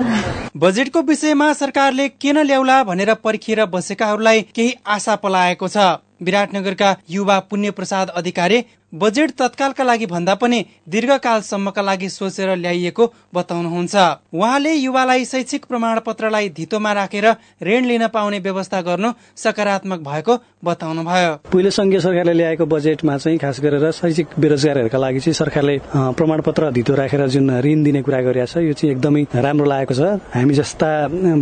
बजेटको 0.59 1.01
विषयमा 1.03 1.53
सरकारले 1.53 2.09
किन 2.19 2.39
ल्याउला 2.43 2.83
भनेर 2.85 3.15
पर्खिएर 3.23 3.65
बसेकाहरूलाई 3.71 4.43
केही 4.51 4.75
आशा 4.85 5.15
पलाएको 5.23 5.69
छ। 5.69 6.03
विराटनगरका 6.17 6.91
युवा 7.11 7.39
पुण्य 7.49 7.71
प्रसाद 7.71 8.09
अधिकारी 8.17 8.59
बजेट 8.97 9.31
तत्कालका 9.39 9.85
लागि 9.85 10.07
भन्दा 10.07 10.35
पनि 10.35 10.65
दीर्घकालसम्मका 10.89 11.83
लागि 11.83 12.09
सोचेर 12.09 12.57
ल्याइएको 12.57 13.05
बताउनुहुन्छ। 13.35 13.95
उहाँले 14.33 14.73
युवालाई 14.73 15.25
शैक्षिक 15.27 15.65
प्रमाणपत्रलाई 15.69 16.49
धितोमा 16.57 16.93
राखेर 16.93 17.27
ऋण 17.63 17.85
लिन 17.85 18.07
पाउने 18.09 18.39
व्यवस्था 18.41 18.81
गर्नु 18.81 19.11
सकारात्मक 19.37 20.01
भएको 20.01 20.35
बताउनुभयो। 20.65 21.33
पहिले 21.53 21.71
संघीय 21.71 22.01
सरकारले 22.01 22.33
ल्याएको 22.33 22.65
बजेटमा 22.67 23.17
चाहिँ 23.19 23.39
खास 23.39 23.61
गरेर 23.61 23.91
शैक्षिक 23.93 24.27
बेरोजगारहरूका 24.41 24.99
लागि 24.99 25.21
चाहिँ 25.21 25.35
सरकारले 25.35 25.77
प्रमाणपत्र 26.17 26.71
धितो 26.73 26.95
राखेर 26.95 27.27
जुन 27.29 27.51
ऋण 27.61 27.83
दिने 27.85 28.03
कुरा 28.03 28.21
गरिरहेको 28.23 28.53
छ 28.53 28.65
यो 28.65 28.73
चाहिँ 28.73 28.95
एकदमै 28.97 29.23
राम्रो 29.37 29.67
लागेको 29.67 29.95
छ। 29.95 30.01
हामी 30.33 30.55
जस्ता 30.55 30.89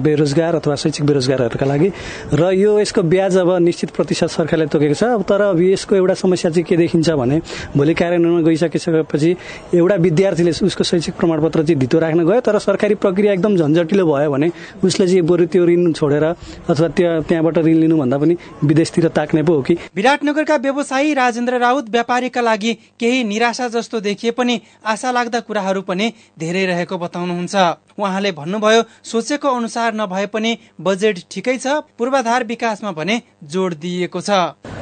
बेरोजगार 0.03 0.55
अथवा 0.59 0.75
शैक्षिक 0.75 1.07
बेरोजगारहरूका 1.07 1.67
लागि 1.67 1.89
र 2.35 2.43
यो 2.59 2.79
यसको 2.81 3.03
ब्याज 3.07 3.37
अब 3.39 3.51
निश्चित 3.63 3.91
प्रतिशत 3.95 4.31
सरकारले 4.35 4.67
तोकेको 4.67 4.97
छ। 4.99 5.05
तर 5.23 5.55
यसको 5.55 5.95
एउटा 5.95 6.15
समस्या 6.19 6.51
चाहिँ 6.51 6.67
के 6.67 6.77
देखिन्छ 6.77 7.11
भने 7.15 7.41
भोलि 7.77 7.95
कार्यान्वयनमा 7.95 8.41
गइसकिसकेपछि 8.49 9.31
एउटा 9.75 9.97
विद्यार्थीले 10.07 10.51
उसको 10.67 10.85
शैक्षिक 10.85 11.15
प्रमाणपत्र 11.15 11.63
चाहिँ 11.65 11.79
धितो 11.81 11.99
राख्न 11.99 12.25
गयो 12.25 12.41
तर 12.41 12.59
सरकारी 12.59 12.95
प्रक्रिया 13.03 13.33
एकदम 13.33 13.57
झन्झटिलो 13.57 14.05
भयो 14.07 14.31
भने 14.31 14.51
उसले 14.85 15.07
चाहिँ 15.07 15.23
बरु 15.23 15.47
त्यो 15.47 15.65
ऋण 15.67 15.93
छोडेर 15.93 16.25
अथवा 16.25 16.89
त्यो 16.89 17.21
त्यहाँबाट 17.29 17.59
ऋण 17.59 17.77
लिनु 17.81 17.97
भन्दा 17.99 18.19
पनि 18.19 18.37
विदेशतिर 18.65 19.09
ताक्ने 19.17 19.43
पो 19.43 19.55
हो 19.55 19.63
कि। 19.63 19.75
विराटनगरका 19.97 20.57
व्यवसायी 20.57 21.15
राजेन्द्र 21.15 21.59
राउत 21.59 21.91
व्यापारीका 21.91 22.41
लागि 22.41 22.73
केही 23.01 23.25
निराशा 23.25 23.69
जस्तो 23.69 24.01
देखिए 24.01 24.31
पनि 24.31 24.61
आशा 24.85 25.11
लाग्दा 25.13 25.41
कुराहरू 25.41 25.83
पनि 25.83 26.13
धेरै 26.39 26.65
रहेको 26.67 26.99
बताउनुहुन्छ। 26.99 27.55
उहाँले 27.99 28.33
भन्नुभयो 28.33 28.83
सोचेको 29.05 29.49
अनुसार 29.49 29.95
नभए 29.95 30.27
पनि 30.27 30.57
बजेट 30.81 31.19
ठिकै 31.31 31.57
छ 31.59 31.83
पूर्वाधार 31.99 32.45
विकासमा 32.45 32.93
भने 32.93 33.21
जोड 33.45 33.75
दिइएको 33.75 34.21
छ। 34.21 34.31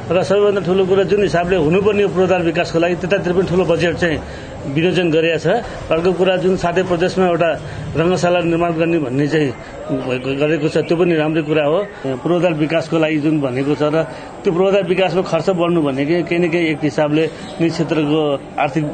र 0.02 0.22
सबैभन्दा 0.22 0.60
ठुलो 0.66 0.84
कुरा 0.86 1.02
जुन 1.08 1.22
हिसाबले 1.22 1.56
हुनुपर्ने 1.56 2.06
पूर्वाधार 2.06 2.41
विकासको 2.42 2.78
लागि 2.78 2.94
त्यतातिर 3.02 3.32
पनि 3.32 3.46
ठुलो 3.48 3.64
बजेट 3.64 3.94
चाहिँ 4.02 4.18
विनियोजन 4.74 5.06
गरिएको 5.10 5.38
छ। 5.38 5.46
अर्को 5.90 6.10
कुरा 6.18 6.34
जुन 6.42 6.54
साथै 6.56 6.82
प्रदेशमा 6.90 7.26
एउटा 7.26 7.50
रङ्गशाला 7.92 8.40
निर्माण 8.48 8.72
गर्ने 8.72 8.98
भन्ने 9.04 9.26
चाहिँ 9.28 9.52
गरेको 10.40 10.68
छ। 10.72 10.76
त्यो 10.88 10.96
पनि 10.96 11.14
राम्रै 11.14 11.42
कुरा 11.44 11.64
हो। 11.68 11.78
पूर्वाधार 12.24 12.54
विकासको 12.56 12.96
लागि 12.98 13.18
जुन 13.20 13.40
भनेको 13.44 13.74
छ 13.76 13.82
र 13.92 14.08
त्यो 14.40 14.50
पूर्वाधार 14.52 14.84
विकासमा 14.88 15.22
खर्च 15.22 15.48
बढ्नु 15.60 15.80
भनेको 15.82 16.24
केही 16.24 16.38
न 16.40 16.48
केही 16.48 16.66
एक 16.72 16.80
हिसाबले 16.88 17.24
निज 17.60 17.72
क्षेत्रको 17.72 18.20
आर्थिक 18.56 18.84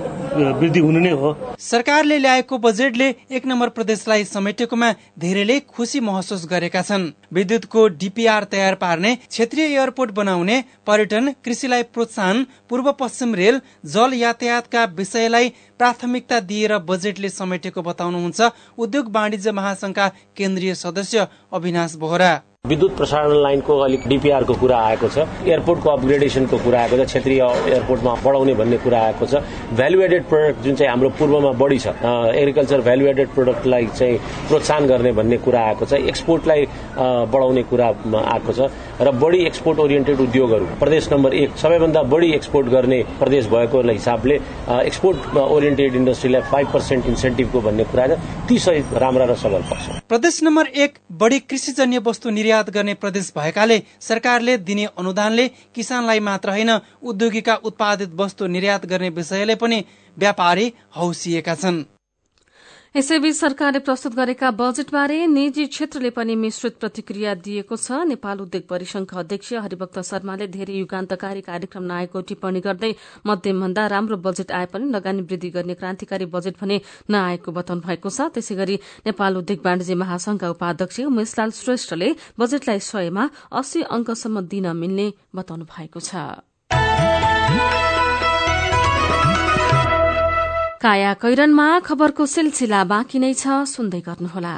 वृद्धि 0.59 0.81
हुनु 0.81 1.01
नै 1.01 1.13
हो। 1.15 1.29
सरकारले 1.59 2.19
ल्याएको 2.19 2.59
बजेटले 2.59 3.09
एक 3.31 3.47
नम्बर 3.47 3.69
प्रदेशलाई 3.77 4.25
समेटेकोमा 4.25 4.89
धेरैले 5.19 5.57
खुसी 5.71 6.01
महसुस 6.01 6.47
गरेका 6.51 6.83
छन्। 6.83 7.11
विद्युतको 7.33 7.81
डिपिआर 8.03 8.45
तयार 8.51 8.75
पार्ने 8.83 9.15
क्षेत्रीय 9.31 9.67
एयरपोर्ट 9.67 10.11
बनाउने 10.11 10.57
पर्यटन 10.87 11.25
कृषिलाई 11.45 11.83
प्रोत्साहन 11.95 12.47
पूर्व 12.69 12.93
पश्चिम 12.99 13.35
रेल 13.35 13.61
जल 13.87 14.15
यातायातका 14.15 14.85
विषयलाई 14.99 15.49
प्राथमिकता 15.79 16.41
दिएर 16.41 16.73
बजेटले 16.89 17.29
समेटेको 17.31 17.83
बताउनुहुन्छ 17.83 18.41
उद्योग 18.89 19.09
वाणिज्य 19.15 19.51
महासंघका 19.53 20.09
केन्द्रीय 20.37 20.75
सदस्य 20.75 21.25
अविनाश 21.53 21.95
बोहरा। 21.97 22.33
विद्युत 22.67 22.97
प्रसारण 22.97 23.33
लाइनको 23.43 23.77
अलिक 23.81 24.07
डिपिआरको 24.09 24.55
कुरा 24.61 24.79
आएको 24.87 25.09
छ 25.09 25.25
एयरपोर्टको 25.47 25.91
अपग्रेडेसनको 25.91 26.57
कुरा 26.65 26.81
आएको 26.81 26.97
छ 26.97 27.05
क्षेत्रीय 27.07 27.43
एयरपोर्टमा 27.43 28.15
बढाउने 28.25 28.55
भन्ने 28.55 28.79
कुरा 28.85 28.99
आएको 29.01 29.27
छ। 29.27 29.41
भ्यालु 29.79 30.01
एडेड 30.03 30.25
प्रोडक्ट 30.29 30.63
जुन 30.65 30.75
चाहिँ 30.75 30.91
हाम्रो 30.91 31.09
पूर्वमा 31.19 31.53
बढी 31.63 31.79
छ 31.79 31.95
एग्रिकल्चर 32.41 32.81
भ्यालु 32.89 33.07
एडेड 33.09 33.29
प्रोडक्टलाई 33.35 33.87
चाहिँ 33.99 34.19
प्रोत्साहन 34.49 34.87
गर्ने 34.87 35.13
भन्ने 35.21 35.37
कुरा 35.47 35.61
आएको 35.69 35.87
छ 35.87 35.93
एक्सपोर्टलाई 36.13 36.67
बढाउने 37.33 37.63
कुरा 37.71 37.87
आएको 38.35 38.53
छ 38.53 38.69
र 39.01 39.13
बढी 39.23 39.39
एक्सपोर्ट 39.47 39.79
ओरिएन्टेड 39.87 40.21
उद्योगहरू 40.27 40.67
प्रदेश 40.83 41.09
नम्बर 41.13 41.35
एक 41.41 41.57
सबैभन्दा 41.63 42.03
बढी 42.17 42.33
एक्सपोर्ट 42.41 42.69
गर्ने 42.75 43.03
प्रदेश 43.23 43.47
भएको 43.55 43.83
हिसाबले 43.91 44.41
एक्सपोर्ट 44.91 45.37
ओरिएन्टेड 45.47 45.97
इन्डस्ट्रीलाई 46.03 46.51
फाइभ 46.51 46.73
पर्सेन्ट 46.75 47.07
इन्सेन्टिभको 47.15 47.61
भन्ने 47.71 47.85
कुरा 47.95 48.07
छ 48.09 48.21
ती 48.49 48.59
सहित 48.67 48.93
राम्रा 49.07 49.33
र 49.33 49.41
सबल 49.47 49.65
पक्ष 49.71 49.89
प्रदेश 50.09 50.43
नम्बर 50.43 50.67
एक 50.85 50.99
बढी 51.23 51.39
कृषिजन्य 51.49 51.99
वस्तु 52.07 52.31
निर्यात 52.49 52.71
गर्ने 52.71 52.95
प्रदेश 52.95 53.33
भएकाले 53.37 53.77
सरकारले 54.01 54.57
दिने 54.65 54.85
अनुदानले 54.99 55.47
किसानलाई 55.75 56.21
मात्र 56.21 56.51
होइन 56.51 56.71
उद्योगीका 57.05 57.55
उत्पादित 57.69 58.15
वस्तु 58.17 58.47
निर्यात 58.49 58.87
गर्ने 58.87 59.09
विषयले 59.13 59.55
पनि 59.55 59.85
व्यापारी 60.17 60.73
हौसिएका 60.97 61.55
छन्। 61.55 61.85
यसैबीच 62.99 63.37
सरकारले 63.37 63.79
प्रस्तुत 63.87 64.15
गरेका 64.15 64.49
बजेटबारे 64.59 65.17
निजी 65.31 65.67
क्षेत्रले 65.67 66.11
पनि 66.11 66.35
मिश्रित 66.37 66.79
प्रतिक्रिया 66.81 67.35
दिएको 67.47 67.77
छ। 67.77 67.99
नेपाल 68.11 68.41
उद्योग 68.43 68.65
परिसंघका 68.67 69.19
अध्यक्ष 69.21 69.53
हरिभक्त 69.63 69.99
शर्माले 70.09 70.47
धेरै 70.51 70.75
युगान्तकारी 70.75 71.41
कार्यक्रम 71.47 71.85
नआएको 71.91 72.21
टिप्पणी 72.27 72.61
गर्दै 72.67 72.91
मध्यमभन्दा 73.23 73.87
राम्रो 73.95 74.17
बजेट 74.27 74.51
आए 74.51 74.67
पनि 74.75 74.91
लगानी 74.91 75.23
वृद्धि 75.23 75.51
गर्ने 75.55 75.79
क्रान्तिकारी 75.79 76.27
बजेट 76.35 76.59
भने 76.59 76.81
नआएको 77.07 77.55
बताउनु 77.55 77.87
भएको 77.87 78.11
छ। 78.11 78.35
त्यसै 78.35 78.59
गरी 78.59 78.77
नेपाल 79.07 79.43
उद्योग 79.45 79.63
वाणिज्य 79.63 79.95
महासंघका 80.03 80.51
उपाध्यक्ष 80.59 81.01
उमेशलाल 81.07 81.51
श्रेष्ठले 81.55 82.11
बजेटलाई 82.35 82.83
सयमा 82.83 83.31
अस्सी 83.55 83.87
अंकसम्म 83.95 84.47
दिन 84.51 84.71
मिल्ने 84.75 85.11
बताउनु 85.37 85.71
भएको 85.71 86.03
छ। 86.03 86.48
काया 90.83 91.13
कैरनमा 91.23 91.69
खबरको 91.87 92.25
सिलसिला 92.31 92.81
बाँकी 92.91 93.19
नै 93.19 93.33
छ 93.35 93.67
सुन्दै 93.67 94.01
गर्नुहोला। 94.07 94.55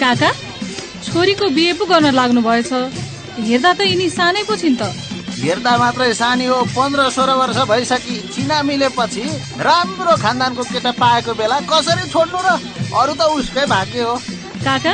काका 0.00 0.30
छोरीको 1.04 1.48
बिहे 1.56 1.72
पो 1.76 1.84
गर्न 1.92 2.08
लाग्नु 2.16 2.40
भएछ 2.48 2.72
हेर्दा 2.72 3.72
त 3.76 3.80
यिनी 3.84 4.08
सानै 4.16 4.42
पो 4.48 4.56
छिन् 4.56 4.80
त। 4.80 4.88
हेर्दा 5.44 5.72
मात्रै 5.76 6.12
सानी 6.16 6.46
हो 6.48 6.56
पन्ध्र 6.72 7.08
सोह्र 7.12 7.32
वर्ष 7.40 7.58
भइसकि 7.68 8.16
चिना 8.32 8.62
मिलेपछि 8.64 9.24
राम्रो 9.68 10.14
खानदानको 10.24 10.62
केटा 10.72 10.92
पाएको 10.96 11.32
बेला 11.36 11.58
कसरी 11.68 12.04
छोड्नु 12.08 12.38
र 12.46 12.48
अरू 12.96 13.12
त 13.12 13.22
उसकै 13.36 13.64
भाग्य 13.68 14.08
हो। 14.08 14.14
काका 14.64 14.92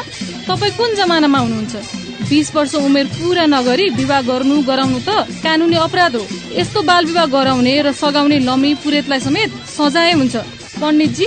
तपाईँ 0.51 0.75
कुन 0.75 0.91
जमानामा 0.99 1.39
हुनुहुन्छ? 1.39 2.03
बिस 2.29 2.55
वर्ष 2.55 2.75
उमेर 2.75 3.07
पुरा 3.15 3.45
नगरी 3.47 3.89
विवाह 3.97 4.21
गर्नु 4.29 4.55
गराउनु 4.63 4.99
त 5.07 5.09
कानुनी 5.45 5.77
अपराध 5.77 6.17
हो। 6.17 6.25
यस्तो 6.57 6.83
बाल 6.83 7.05
विवाह 7.07 7.27
गराउने 7.27 7.73
र 7.83 7.93
सघाउने 7.93 8.39
लमी 8.49 8.75
पुरेतलाई 8.83 9.21
समेत 9.21 9.51
सजाय 9.69 10.13
हुन्छ। 10.13 10.37
पण्डितजी 10.81 11.27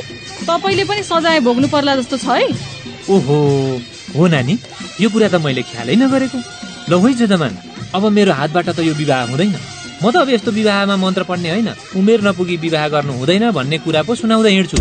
तपाईँले 0.50 0.84
पनि 0.90 1.04
सजाय 1.04 1.40
भोग्नु 1.46 1.68
पर्ला 1.68 1.96
जस्तो 1.96 2.18
छ 2.18 2.28
है। 2.28 2.50
ओहो 3.10 3.38
हो 4.16 4.28
नानी 4.28 4.58
यो 5.02 5.10
कुरा 5.10 5.28
त 5.30 5.36
मैले 5.40 5.62
ख्यालै 5.64 5.96
नगरेको। 5.96 6.40
ल 6.90 6.94
है 6.98 7.14
जजमान 7.14 7.54
अब 7.96 8.04
मेरो 8.18 8.32
हातबाट 8.34 8.70
त 8.70 8.80
यो 8.84 8.94
विवाह 8.94 9.22
हुँदैन। 9.32 9.56
म 10.04 10.12
त 10.12 10.16
अब 10.18 10.30
यस्तो 10.30 10.52
विवाहमा 10.52 10.96
मन्त्र 10.98 11.24
पढ्ने 11.30 11.50
होइन। 11.50 11.70
उमेर 11.98 12.20
नपुगी 12.28 12.58
विवाह 12.58 12.88
गर्नु 12.94 13.14
हुँदैन 13.18 13.52
भन्ने 13.52 13.78
कुरा 13.86 14.02
पो 14.04 14.16
सुनाउँदै 14.16 14.52
हिँड्छु। 14.52 14.78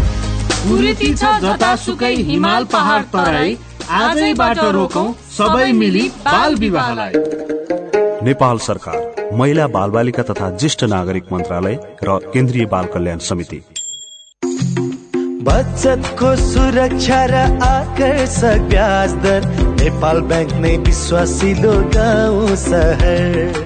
हिमाल 2.26 2.64
पहाड 2.72 3.02
तराई। 3.14 3.56
आजैबाट 3.90 4.58
रोकौं 4.74 5.12
सबै 5.32 5.72
मिली 5.72 6.08
बाल 6.24 6.54
विवाहलाई। 6.54 7.12
नेपाल 8.24 8.58
सरकार 8.58 9.30
महिला 9.32 9.66
बाल 9.68 9.90
बालिका 9.90 10.22
तथा 10.22 10.50
ज्येष्ठ 10.56 10.84
नागरिक 10.84 11.32
मन्त्रालय 11.32 11.78
र 12.04 12.18
केन्द्रीय 12.32 12.66
बाल 12.66 12.86
कल्याण 12.94 13.18
समिति। 13.28 13.60
बचतको 15.46 16.34
सुरक्षा 16.36 17.24
र 17.26 17.34
आकर्षक 17.64 18.66
ब्याज 18.70 19.14
दर 19.24 19.46
नेपाल 19.80 20.20
ब्याङ्क 20.30 20.52
नै 20.56 20.76
विश्वासिलो 20.86 21.74
गाउँ 21.94 22.56
सहर। 22.56 23.65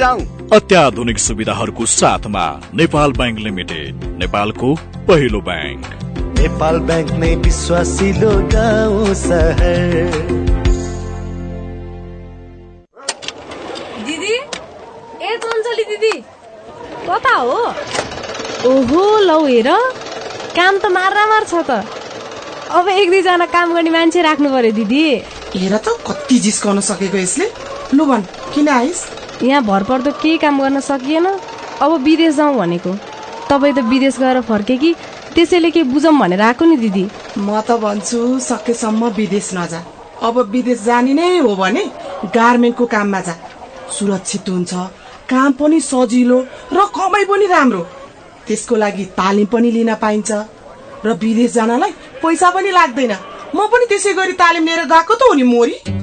जाउँ 0.01 0.21
अत्याधुनिक 0.53 1.19
सुविधाहरूको 1.19 1.85
साथमा 1.93 2.45
नेपाल 2.75 3.11
ब्याङ्क 3.17 3.39
लिमिटेड 3.39 4.05
नेपालको 4.21 4.69
पहिलो 5.09 5.41
ब्याङ्क। 5.49 5.85
नेपाल 6.39 6.79
ब्याङ्क 6.87 7.11
नै 7.21 7.29
विश्वासिलो 7.43 8.31
गाउँ 8.53 9.13
सहर 9.19 10.15
दिदी 14.07 14.35
ए 15.21 15.37
चञ्चली 15.43 15.85
दिदी 15.91 16.15
कता 17.05 17.35
हो? 17.35 17.61
ओहो 18.71 19.05
लौ 19.29 19.39
हेर 19.45 19.69
काम 20.57 20.77
त 20.77 20.85
मार 20.97 21.13
छ 21.45 21.63
त। 21.69 21.71
अब 22.73 22.87
एक 22.89 23.09
दुईजना 23.09 23.45
काम 23.53 23.73
गर्ने 23.75 23.91
मान्छे 23.99 24.21
राख्नु 24.23 24.49
पर्यो 24.49 24.71
दिदी। 24.81 25.05
हेर 25.55 25.77
त 25.77 25.97
कति 26.09 26.39
जिस्काउन 26.45 26.79
सकेको 26.89 27.17
यसले। 27.17 27.47
लु 27.93 28.05
भन 28.05 28.21
किन 28.53 28.69
आइस? 28.81 28.99
यहाँ 29.43 29.63
भरपर्दो 29.65 30.11
केही 30.21 30.37
काम 30.37 30.61
गर्न 30.61 30.79
सकिएन। 30.79 31.25
अब 31.81 31.91
विदेश 32.03 32.35
जाउँ 32.35 32.57
भनेको। 32.57 32.91
तपाईँ 33.49 33.73
त 33.73 33.79
विदेश 33.89 34.17
गएर 34.19 34.41
फर्के 34.41 34.77
कि? 34.77 34.93
त्यसैले 35.35 35.71
के 35.71 35.83
बुझौँ 35.83 36.13
भनेर 36.19 36.41
आएको 36.41 36.65
नि 36.65 36.77
दिदी। 36.77 37.05
म 37.37 37.61
त 37.67 37.71
भन्छु 37.81 38.39
सकेसम्म 38.39 39.09
विदेश 39.17 39.49
नजा। 39.57 39.81
अब 40.21 40.37
विदेश 40.51 40.81
जाने 40.85 41.13
नै 41.13 41.37
हो 41.39 41.55
भने 41.55 41.83
गार्मेन्टको 42.35 42.85
काममा 42.85 43.21
जा। 43.21 43.35
सुरक्षित 43.97 44.49
हुन्छ 44.49 44.73
काम 45.29 45.51
पनि 45.59 45.79
सजिलो 45.81 46.39
र 46.73 46.85
कमाइ 46.95 47.25
पनि 47.25 47.45
राम्रो। 47.47 47.81
त्यसको 48.47 48.75
लागि 48.75 49.05
तालिम 49.17 49.47
पनि 49.53 49.71
लिन 49.71 49.93
पाइन्छ। 49.95 50.31
र 51.05 51.17
विदेश 51.17 51.51
जानलाई 51.53 51.91
पैसा 52.21 52.49
पनि 52.51 52.71
लाग्दैन। 52.71 53.13
म 53.55 53.67
पनि 53.71 53.85
त्यसै 53.89 54.13
गरी 54.13 54.33
तालिम 54.37 54.65
लिएर 54.65 54.85
गएको 54.85 55.13
त 55.15 55.21
हो 55.25 55.33
नि 55.33 55.43
मोरी। 55.43 56.00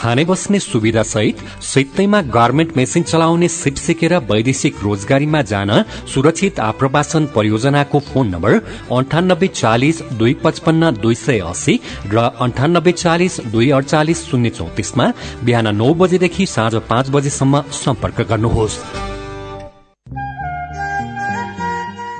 खाने 0.00 0.24
बस्ने 0.24 0.58
सुविधा 0.60 1.02
सहित 1.04 1.38
सित्तैमा 1.62 2.20
गार्मेन्ट 2.34 2.76
मेसिन 2.76 3.02
चलाउने 3.02 3.48
सिप 3.50 3.74
सिकेर 3.76 4.14
वैदेशिक 4.30 4.76
रोजगारीमा 4.82 5.42
जान 5.42 5.72
सुरक्षित 6.14 6.60
आप्रवासन 6.60 7.26
परियोजनाको 7.34 8.00
फोन 8.08 8.28
नम्बर 8.28 8.54
अन्ठानब्बे 8.98 9.48
चालिस 9.52 10.02
दुई 10.14 10.34
पचपन्न 10.44 10.90
दुई 10.96 11.14
सय 11.16 11.38
अस्सी 11.50 11.78
र 12.06 12.30
अन्ठानब्बे 12.40 12.92
चालिस 12.94 13.40
दुई 13.52 13.70
अडचालिस 13.72 14.26
शून्य 14.30 14.50
चौतिसमा 14.58 15.12
बिहान 15.44 15.74
नौ 15.76 15.92
बजेदेखि 15.94 16.46
साँझ 16.46 16.74
पाँच 16.90 17.10
बजेसम्म 17.10 17.62
सम्पर्क 17.76 18.20
गर्नुहोस्। 18.30 18.82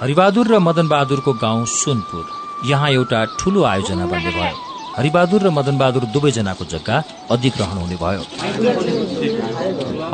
हरिबहादुर 0.00 0.46
र 0.46 0.58
मदन 0.62 0.86
बहादुरको 0.88 1.32
गाउँ 1.42 1.64
सोनपुर। 1.66 2.24
यहाँ 2.70 2.90
एउटा 2.90 3.18
ठुलो 3.38 3.62
आयोजना 3.66 4.06
बन्ने 4.06 4.30
भयो। 4.30 4.54
हरिबहादुर 4.94 5.40
र 5.42 5.50
मदन 5.50 5.74
बहादुर 5.78 6.04
दुवैजनाको 6.14 6.64
जग्गा 6.72 6.96
अधिग्रहण 7.34 7.76
हुने 7.82 7.96
भयो। 7.98 8.22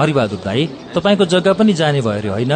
हरिबहादुर 0.01 0.41
दाई 0.41 0.63
तपाईँको 0.97 1.25
जग्गा 1.29 1.53
पनि 1.61 1.73
जाने 1.77 2.01
भयो 2.01 2.17
अरे 2.17 2.29
होइन? 2.33 2.53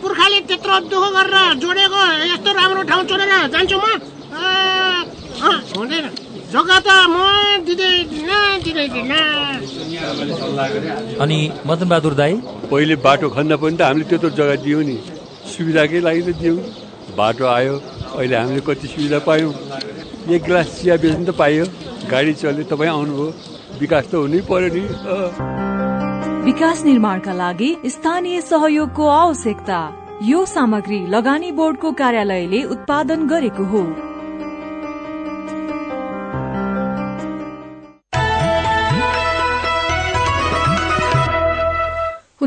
पुर्खाले 0.00 0.38
त्यत्रो 0.48 0.76
दुःख 0.86 1.04
गरेर 1.16 1.36
जोडेको 1.58 2.00
यस्तो 2.30 2.50
राम्रो 2.60 2.82
ठाउँ 2.86 3.04
छोडेर 3.10 3.32
जान्छु 3.50 3.76
म। 3.82 3.84
हुँदैन। 5.74 6.06
जग्गा 6.52 6.78
त 6.86 6.88
म 7.14 7.16
अनि 11.24 11.38
मदन 11.66 11.88
बहादुर 11.88 12.14
दाई? 12.20 12.34
पहिले 12.70 12.96
बाटो 13.06 13.28
खन्न 13.36 13.56
पनि 13.62 13.76
त 13.76 13.82
हामीले 13.88 14.04
त्यत्रो 14.10 14.30
जग्गा 14.38 14.56
दियौँ 14.64 14.82
नि। 14.88 14.96
सुविधाकै 15.52 16.00
लागि 16.06 16.22
त 16.22 16.34
दियौँ। 16.40 16.58
बाटो 17.18 17.44
आयो 17.46 17.74
अहिले 18.18 18.36
हामीले 18.36 18.60
कति 18.66 18.86
सुविधा 18.94 19.18
पायौँ। 19.28 19.52
एक 20.34 20.42
गिलास 20.42 20.68
चिया 20.80 20.96
बेच्नु 21.04 21.24
त 21.30 21.36
पाइयो। 21.38 21.64
गाडी 22.10 22.32
चल्यो 22.42 22.64
तपाईँ 22.72 22.90
आउनुभयो। 22.96 23.28
विकास 23.80 24.04
त 24.10 24.14
हुनै 24.18 24.40
पर्यो 24.50 24.68
नि। 24.74 24.84
विकास 26.50 26.84
निर्माणका 26.84 27.32
लागि 27.42 27.70
स्थानीय 27.94 28.40
सहयोगको 28.50 29.04
आवश्यकता। 29.22 29.80
यो 30.30 30.44
सामग्री 30.58 31.00
लगानी 31.14 31.50
बोर्डको 31.58 31.88
कार्यालयले 32.00 32.60
उत्पादन 32.74 33.26
गरेको 33.32 33.64
हो। 33.72 34.09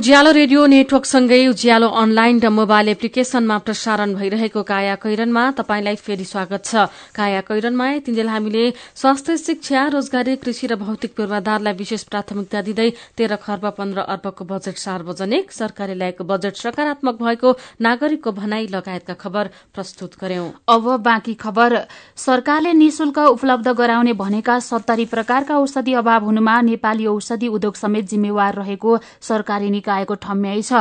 उज्यालो 0.03 0.31
रेडियो 0.35 0.65
नेटवर्कसँगै 0.67 1.47
उज्यालो 1.47 1.87
अनलाइन 1.95 2.39
र 2.43 2.49
मोबाइल 2.51 2.87
एप्लिकेशनमा 2.89 3.57
प्रसारण 3.63 4.13
भइरहेको 4.19 4.61
काया 4.61 4.95
कैरनमा 4.99 5.43
तपाईंलाई 5.55 5.95
फेरि 5.95 6.25
स्वागत 6.27 6.63
छ। 6.65 6.91
काया 7.15 7.41
कैरनमा 7.47 7.87
तिनजेल 8.03 8.27
हामीले 8.27 8.63
स्वास्थ्य 8.99 9.37
शिक्षा 9.37 9.81
रोजगारी 9.95 10.35
कृषि 10.43 10.67
र 10.67 10.75
भौतिक 10.75 11.15
पूर्वाधारलाई 11.15 11.73
विशेष 11.73 12.03
प्राथमिकता 12.11 12.61
दिँदै 12.67 12.89
तेह्र 13.15 13.35
खर्ब 13.39 13.63
पन्ध्र 13.79 13.99
अर्बको 14.13 14.43
बजेट 14.43 14.77
सार्वजनिक 14.77 15.51
सरकारले 15.53 15.95
ल्याएको 15.95 16.23
बजेट 16.27 16.55
सकारात्मक 16.57 17.23
भएको 17.23 17.55
नागरिकको 17.87 18.31
भनाई 18.33 18.67
लगायतका 18.75 19.15
खबर 19.23 19.51
प्रस्तुत 19.71 20.19
गर्यौं। 20.19 20.49
अब 20.67 20.83
बाँकी 20.99 21.33
खबर। 21.45 21.77
सरकारले 22.17 22.73
निशुल्क 22.73 23.17
उपलब्ध 23.29 23.71
गराउने 23.79 24.13
भनेका 24.19 24.59
सत्तरी 24.67 25.07
प्रकारका 25.15 25.63
औषधि 25.63 25.93
अभाव 26.03 26.25
हुनुमा 26.25 26.59
नेपाली 26.73 27.07
औषधि 27.07 27.47
उद्योग 27.55 27.75
समेत 27.77 28.09
जिम्मेवार 28.09 28.53
रहेको 28.55 28.99
सरकारी 29.31 29.69
निकायको 29.93 30.15
ठम्याइ 30.15 30.61
छ। 30.61 30.73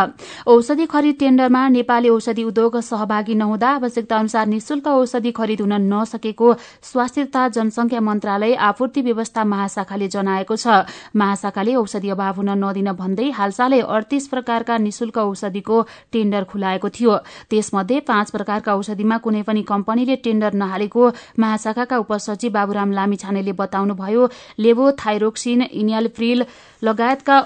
औषधि 0.47 0.87
खरिद 0.87 1.17
टेण्डरमा 1.21 1.69
नेपाली 1.69 2.09
औषधि 2.09 2.45
उद्योग 2.45 2.77
सहभागी 2.81 3.35
नहुँदा 3.35 3.69
आवश्यकता 3.71 4.17
अनुसार 4.17 4.47
निशुल्क 4.47 4.87
औषधि 4.89 5.31
खरिद 5.33 5.61
हुन 5.61 5.73
नसकेको 5.93 6.49
स्वास्थ्य 6.83 7.25
तथा 7.25 7.49
जनसंख्या 7.49 8.01
मन्त्रालय 8.01 8.55
आपूर्ति 8.63 9.01
व्यवस्था 9.03 9.45
महाशाखाले 9.45 10.09
जनाएको 10.09 10.57
छ। 10.57 10.67
महाशाखाले 11.13 11.75
औषधि 11.77 12.09
अभाव 12.11 12.35
हुन 12.37 12.51
नदिन 12.57 12.93
भन्दै 12.93 13.29
हालसालै 13.31 13.81
अडतीस 13.83 14.29
प्रकारका 14.29 14.79
निशुल्क 14.79 15.19
औषधिको 15.19 15.77
टेण्डर 16.13 16.45
खुलाएको 16.45 16.89
थियो। 16.91 17.17
त्यसमध्ये 17.51 18.01
पाँच 18.09 18.31
प्रकारका 18.31 18.75
औषधिमा 18.75 19.17
कुनै 19.19 19.43
पनि 19.43 19.63
कम्पनीले 19.63 20.17
टेण्डर 20.25 20.53
नहालेको 20.55 21.03
महाशाखाका 21.39 21.97
उपसचिव 21.99 22.53
बाबुराम 22.53 22.93
लामिछानेले 22.93 23.53
बताउनुभयो। 23.53 24.23
लेभो 24.59 24.91
थाइरोक्सिन 24.95 25.63
इनियालप्रिल 25.63 26.45
लगायतका 26.83 27.37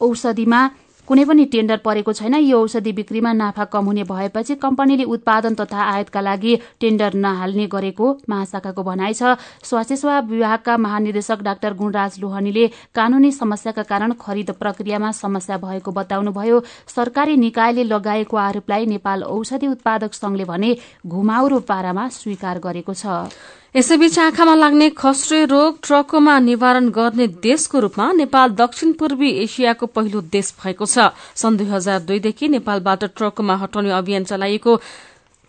औषधिमा 0.00 0.60
कुनै 1.08 1.24
पनि 1.24 1.44
टेण्डर 1.52 1.76
परेको 1.84 2.12
छैन। 2.12 2.34
यो 2.40 2.58
औषधि 2.62 2.92
बिक्रीमा 2.92 3.32
नाफा 3.32 3.64
कम 3.68 3.84
हुने 3.84 4.02
भएपछि 4.04 4.54
कम्पनीले 4.56 5.04
उत्पादन 5.04 5.54
तथा 5.54 5.80
आयातका 5.84 6.20
लागि 6.20 6.52
टेण्डर 6.80 7.14
नहाल्ने 7.18 7.66
गरेको 7.66 8.06
महाशाखाको 8.30 8.82
भनाइ 8.82 9.14
छ। 9.14 9.34
स्वास्थ्य 9.62 9.96
सेवा 9.96 10.18
विभागका 10.30 10.76
महानिदेशक 10.78 11.42
डाक्टर 11.42 11.74
गुणराज 11.74 12.18
लोहनीले 12.20 12.66
कानूनी 12.94 13.30
समस्याका 13.32 13.82
कारण 13.84 14.12
खरिद 14.20 14.50
प्रक्रियामा 14.56 15.10
समस्या 15.12 15.56
भएको 15.58 15.90
बताउनुभयो। 15.92 16.60
सरकारी 16.88 17.36
निकायले 17.36 17.84
लगाएको 17.84 18.36
आरोपलाई 18.38 18.86
नेपाल 18.86 19.22
औषधि 19.26 19.66
उत्पादक 19.68 20.14
संघले 20.14 20.44
भने 20.44 20.76
घुमाउरो 21.04 21.58
पारामा 21.66 22.08
स्वीकार 22.14 22.58
गरेको 22.62 22.94
छ। 22.94 23.26
यसैबीच 23.74 24.18
आँखामा 24.18 24.54
लाग्ने 24.54 24.88
खस्रे 24.90 25.44
रोग 25.44 25.78
ट्रकोमा 25.82 26.38
निवारण 26.38 26.88
गर्ने 26.88 27.26
देशको 27.40 27.78
रूपमा 27.80 28.10
नेपाल 28.12 28.50
दक्षिण 28.52 28.92
पूर्वी 28.92 29.30
एसियाको 29.42 29.86
पहिलो 29.86 30.20
देश 30.28 30.52
भएको 30.60 30.86
छ। 30.86 31.08
सन् 31.34 31.56
दुई 31.56 31.66
हजार 31.66 32.00
दुईदेखि 32.00 32.48
नेपालबाट 32.48 33.04
ट्रकोमा 33.16 33.56
हटाउने 33.56 33.90
अभियान 33.90 34.24
चलाइएको 34.24 34.76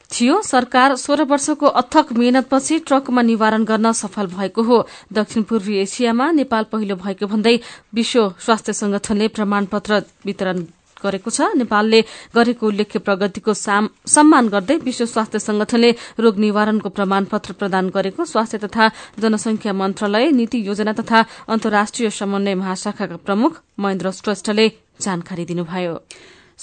थियो। 0.10 0.42
सरकार 0.42 0.96
सोह्र 0.96 1.24
वर्षको 1.24 1.68
अथक 1.68 2.14
मेहनतपछि 2.14 2.80
ट्रकमा 2.88 3.22
निवारण 3.22 3.64
गर्न 3.66 3.92
सफल 3.92 4.28
भएको 4.32 4.64
हो। 4.64 4.78
दक्षिण 5.14 5.44
पूर्वी 5.44 5.76
एसियामा 5.78 6.32
नेपाल 6.32 6.64
पहिलो 6.72 6.96
भएको 6.96 7.28
भन्दै 7.28 7.60
विश्व 7.94 8.30
स्वास्थ्य 8.40 8.74
संगठनले 8.74 9.28
प्रमाणपत्र 9.28 10.02
वितरण 10.26 10.64
गरेको 11.04 11.30
छ। 11.30 11.54
नेपालले 11.56 12.00
गरेको 12.36 12.64
उल्लेख्य 12.68 13.00
प्रगतिको 13.00 13.54
सम्मान 13.54 14.48
गर्दै 14.50 14.78
विश्व 14.82 15.06
स्वास्थ्य 15.06 15.40
संगठनले 15.40 15.90
रोग 16.20 16.36
निवारणको 16.40 16.90
प्रमाणपत्र 16.90 17.54
प्रदान 17.54 17.90
गरेको। 17.90 18.26
स्वास्थ्य 18.26 18.58
तथा 18.66 18.84
जनसंख्या 19.20 19.74
मन्त्रालय 19.74 20.32
नीति 20.32 20.58
योजना 20.68 20.94
तथा 20.94 21.20
अन्तर्राष्ट्रिय 21.48 22.10
समन्वय 22.12 22.56
महाशाखाका 22.56 23.18
प्रमुख 23.26 23.52
महेन्द्र 23.80 24.12
श्रेष्ठले 24.14 24.68
जानकारी 25.02 25.46
दिनुभयो। 25.46 25.96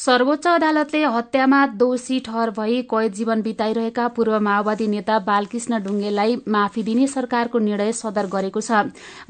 सर्वोच्च 0.01 0.47
अदालतले 0.47 1.01
हत्यामा 1.15 1.57
दोषी 1.81 2.19
ठहर 2.27 2.51
भई 2.59 2.81
कैद 2.91 3.13
जीवन 3.15 3.41
बिताइरहेका 3.43 4.07
पूर्व 4.17 4.39
माओवादी 4.41 4.87
नेता 4.89 5.19
बालकृष्ण 5.27 5.79
ढुङ्गेललाई 5.85 6.37
माफी 6.49 6.83
दिने 6.83 7.07
सरकारको 7.15 7.59
निर्णय 7.59 7.93
सदर 7.99 8.27
गरेको 8.35 8.61
छ। 8.61 8.81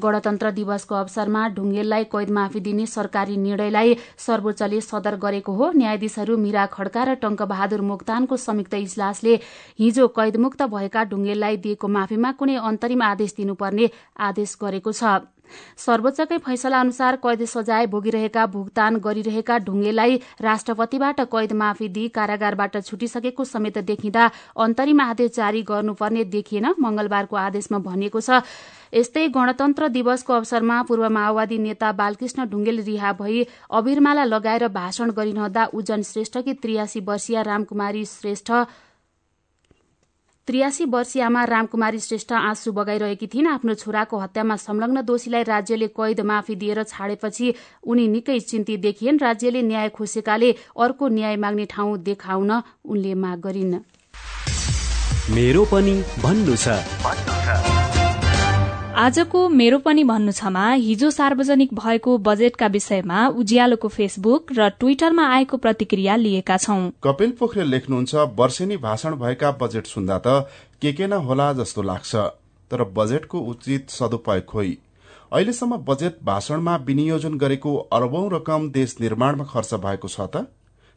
गणतन्त्र 0.04 0.50
दिवसको 0.58 0.94
अवसरमा 0.94 1.42
ढुङ्गेललाई 1.56 2.04
कैद 2.12 2.30
माफी 2.38 2.60
दिने 2.60 2.86
सरकारी 2.86 3.36
निर्णयलाई 3.46 3.96
सर्वोच्चले 4.26 4.80
सदर 4.82 5.16
गरेको 5.26 5.52
हो। 5.54 5.70
न्यायाधीशहरू 5.74 6.36
मीरा 6.44 6.66
खड्का 6.76 7.04
र 7.04 7.14
टंकबहादुर 7.24 7.80
मोक्तानको 7.90 8.36
संयुक्त 8.38 8.74
इजलासले 8.76 9.34
हिजो 9.80 10.08
कैदमुक्त 10.20 10.62
भएका 10.70 11.04
ढुङ्गेललाई 11.10 11.56
दिएको 11.66 11.92
माफीमा 11.98 12.32
कुनै 12.38 12.56
अन्तरिम 12.70 13.02
आदेश 13.10 13.34
दिनुपर्ने 13.42 13.90
आदेश 14.30 14.56
गरेको 14.62 14.92
छ। 14.92 15.18
सर्वोच्चकै 15.78 16.38
फैसला 16.40 16.80
अनुसार 16.80 17.16
कैद 17.18 17.44
सजाय 17.46 17.86
भोगिरहेका 17.88 18.46
भुक्तान 18.48 18.96
गरिरहेका 19.00 19.58
ढुङ्गेलाई 19.66 20.20
राष्ट्रपतिबाट 20.42 21.20
कैद 21.30 21.52
माफी 21.60 21.88
दिई 21.90 22.08
कारागारबाट 22.10 22.76
छुटिसकेको 22.82 23.44
समेत 23.46 23.78
देखिँदा 23.86 24.30
अन्तरिम 24.58 25.00
आदेश 25.02 25.34
जारी 25.36 25.62
गर्नुपर्ने 25.64 26.24
देखिएन 26.32 26.74
मंगलबारको 26.80 27.36
आदेशमा 27.38 27.78
भनिएको 27.80 28.20
छ। 28.20 28.42
यस्तै 28.92 29.26
गणतन्त्र 29.30 29.88
दिवसको 29.90 30.32
अवसरमा 30.34 30.82
पूर्व 30.82 31.08
माओवादी 31.10 31.58
नेता 31.60 31.92
बालकृष्ण 31.94 32.44
ढुङ्गेल 32.50 32.80
रिहा 32.82 33.12
भई 33.14 33.46
अबिरमाला 33.70 34.24
लगाएर 34.26 34.68
भाषण 34.74 35.10
गरिरहँदा 35.12 35.64
उज्जन 35.72 36.02
श्रेष्ठकी 36.04 36.54
त्रियासी 36.62 37.00
वर्षीय 37.06 37.42
रामकुमारी 37.42 38.04
श्रेष्ठ 38.08 38.50
त्रियासी 40.46 40.84
वर्षीयमा 40.84 41.44
रामकुमारी 41.44 41.98
श्रेष्ठ 42.00 42.32
आँसु 42.32 42.72
बगाइरहेकी 42.72 43.26
थिइन्। 43.26 43.46
आफ्नो 43.46 43.74
छोराको 43.74 44.18
हत्यामा 44.18 44.56
संलग्न 44.56 45.02
दोषीलाई 45.02 45.42
राज्यले 45.42 45.88
कैद 45.88 46.20
माफी 46.20 46.54
दिएर 46.56 46.82
छाडेपछि 46.84 47.54
उनी 47.86 48.06
निकै 48.08 48.38
चिन्तित 48.40 48.80
देखिएन्। 48.80 49.18
राज्यले 49.18 49.62
न्याय 49.62 49.88
खोसेकाले 49.88 50.50
अर्को 50.74 51.08
न्याय 51.08 51.36
माग्ने 51.36 51.64
ठाउँ 51.70 51.98
देखाउन 52.02 52.50
उनले 52.84 53.14
माग 53.14 53.38
गरिन्। 53.40 53.74
मेरो 55.30 55.64
पनि 55.64 55.94
भन्नु 56.18 56.56
छ। 56.56 56.68
आजको 58.90 59.48
मेरो 59.48 59.78
पनि 59.78 60.02
भन्नु 60.04 60.32
छमा 60.32 60.62
हिजो 60.72 61.10
सार्वजनिक 61.10 61.74
भएको 61.74 62.16
बजेटका 62.18 62.66
विषयमा 62.66 63.26
उज्यालोको 63.42 63.88
फेसबुक 63.88 64.52
र 64.52 64.68
ट्विटरमा 64.80 65.26
आएको 65.34 65.56
प्रतिक्रिया 65.56 66.16
लिएका 66.16 66.56
छौं। 66.56 66.90
कपिल 67.04 67.30
पोखरेल 67.38 67.68
लेख्नुहुन्छ 67.68 68.26
वर्षेनी 68.38 68.76
भाषण 68.76 69.16
भएका 69.16 69.50
बजेट 69.62 69.86
सुन्दा 69.86 70.18
त 70.18 70.34
के 70.82 70.92
के 70.92 71.06
न 71.06 71.22
होला 71.24 71.52
जस्तो 71.52 71.82
लाग्छ 71.82 72.16
तर 72.70 72.84
बजेटको 72.96 73.40
उचित 73.52 73.90
सदुपयोग 73.90 74.44
खोइ। 74.44 74.76
अहिलेसम्म 75.32 75.76
बजेट 75.88 76.18
भाषणमा 76.24 76.76
विनियोजन 76.86 77.38
गरेको 77.38 77.76
अरबौं 77.92 78.30
रकम 78.30 78.70
देश 78.70 78.96
निर्माणमा 79.00 79.44
खर्च 79.44 79.74
भएको 79.86 80.08
छ 80.08 80.20
त? 80.20 80.46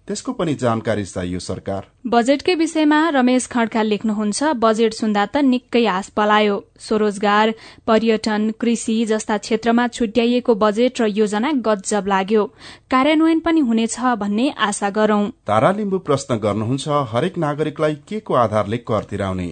त्यसको 0.08 0.32
पनि 0.34 0.54
जानकारी 0.56 1.04
चाहियो 1.06 1.40
सरकार। 1.40 1.84
बजेटकै 2.08 2.56
विषयमा 2.56 2.98
रमेश 3.10 3.46
खड्का 3.48 3.82
लेख्नुहुन्छ 3.84 4.44
बजेट 4.64 4.94
सुन्दा 4.94 5.26
त 5.26 5.44
निकै 5.46 5.86
आस 5.88 6.10
पलायो। 6.12 6.56
स्वरोजगार 6.80 7.54
पर्यटन 7.88 8.50
कृषि 8.60 8.96
जस्ता 9.06 9.38
क्षेत्रमा 9.38 9.88
छुट्याइएको 9.90 10.56
बजेट 10.56 11.02
र 11.02 11.08
योजना 11.10 11.52
गजब 11.68 12.08
लाग्यो। 12.08 12.44
कार्यान्वयन 12.92 13.40
पनि 13.40 13.62
हुनेछ 13.62 14.00
भन्ने 14.20 14.50
आशा 14.68 14.90
गरौं। 14.90 15.24
तारा 15.48 15.72
लिम्बू 15.72 16.00
प्रश्न 16.10 16.38
गर्नुहुन्छ 16.38 17.00
हरेक 17.12 17.38
नागरिकलाई 17.38 17.96
के 18.08 18.20
को 18.20 18.34
आधारले 18.42 18.78
कर 18.84 19.04
तिराउने? 19.04 19.48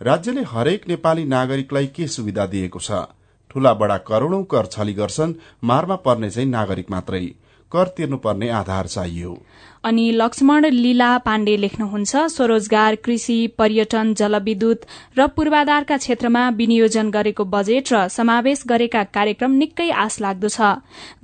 राज्यले 0.00 0.42
हरेक 0.48 0.88
नेपाली 0.88 1.24
नागरिकलाई 1.24 1.86
के 1.96 2.06
सुविधा 2.08 2.46
दिएको 2.46 2.78
छ? 2.78 3.02
ठूला 3.50 3.74
बडा 3.74 3.96
करोड़ौं 4.06 4.42
कर 4.44 4.66
छली 4.66 4.94
गर्छन् 4.94 5.34
मारमा 5.64 5.96
पर्ने 6.06 6.30
चाहिँ 6.30 6.48
नागरिक 6.48 6.90
मात्रै। 6.90 7.24
कर 7.72 7.88
तिर्नुपर्ने 7.96 8.48
आधार 8.50 8.86
चाहियो। 8.86 9.38
अनि 9.84 10.10
लक्ष्मण 10.10 10.64
लीला 10.66 11.16
पाण्डे 11.18 11.56
लेख्नुहुन्छ 11.56 12.16
स्वरोजगार 12.26 12.94
कृषि 13.04 13.36
पर्यटन 13.58 14.12
जलविद्युत 14.14 14.86
र 15.18 15.26
पूर्वाधारका 15.26 15.96
क्षेत्रमा 15.96 16.48
विनियोजन 16.50 17.10
गरेको 17.10 17.44
बजेट 17.44 17.92
र 17.92 18.08
समावेश 18.08 18.62
गरेका 18.66 19.02
कार्यक्रम 19.14 19.52
निकै 19.52 19.88
आश 20.04 20.20
लाग्दो 20.20 20.48
छ 20.48 20.72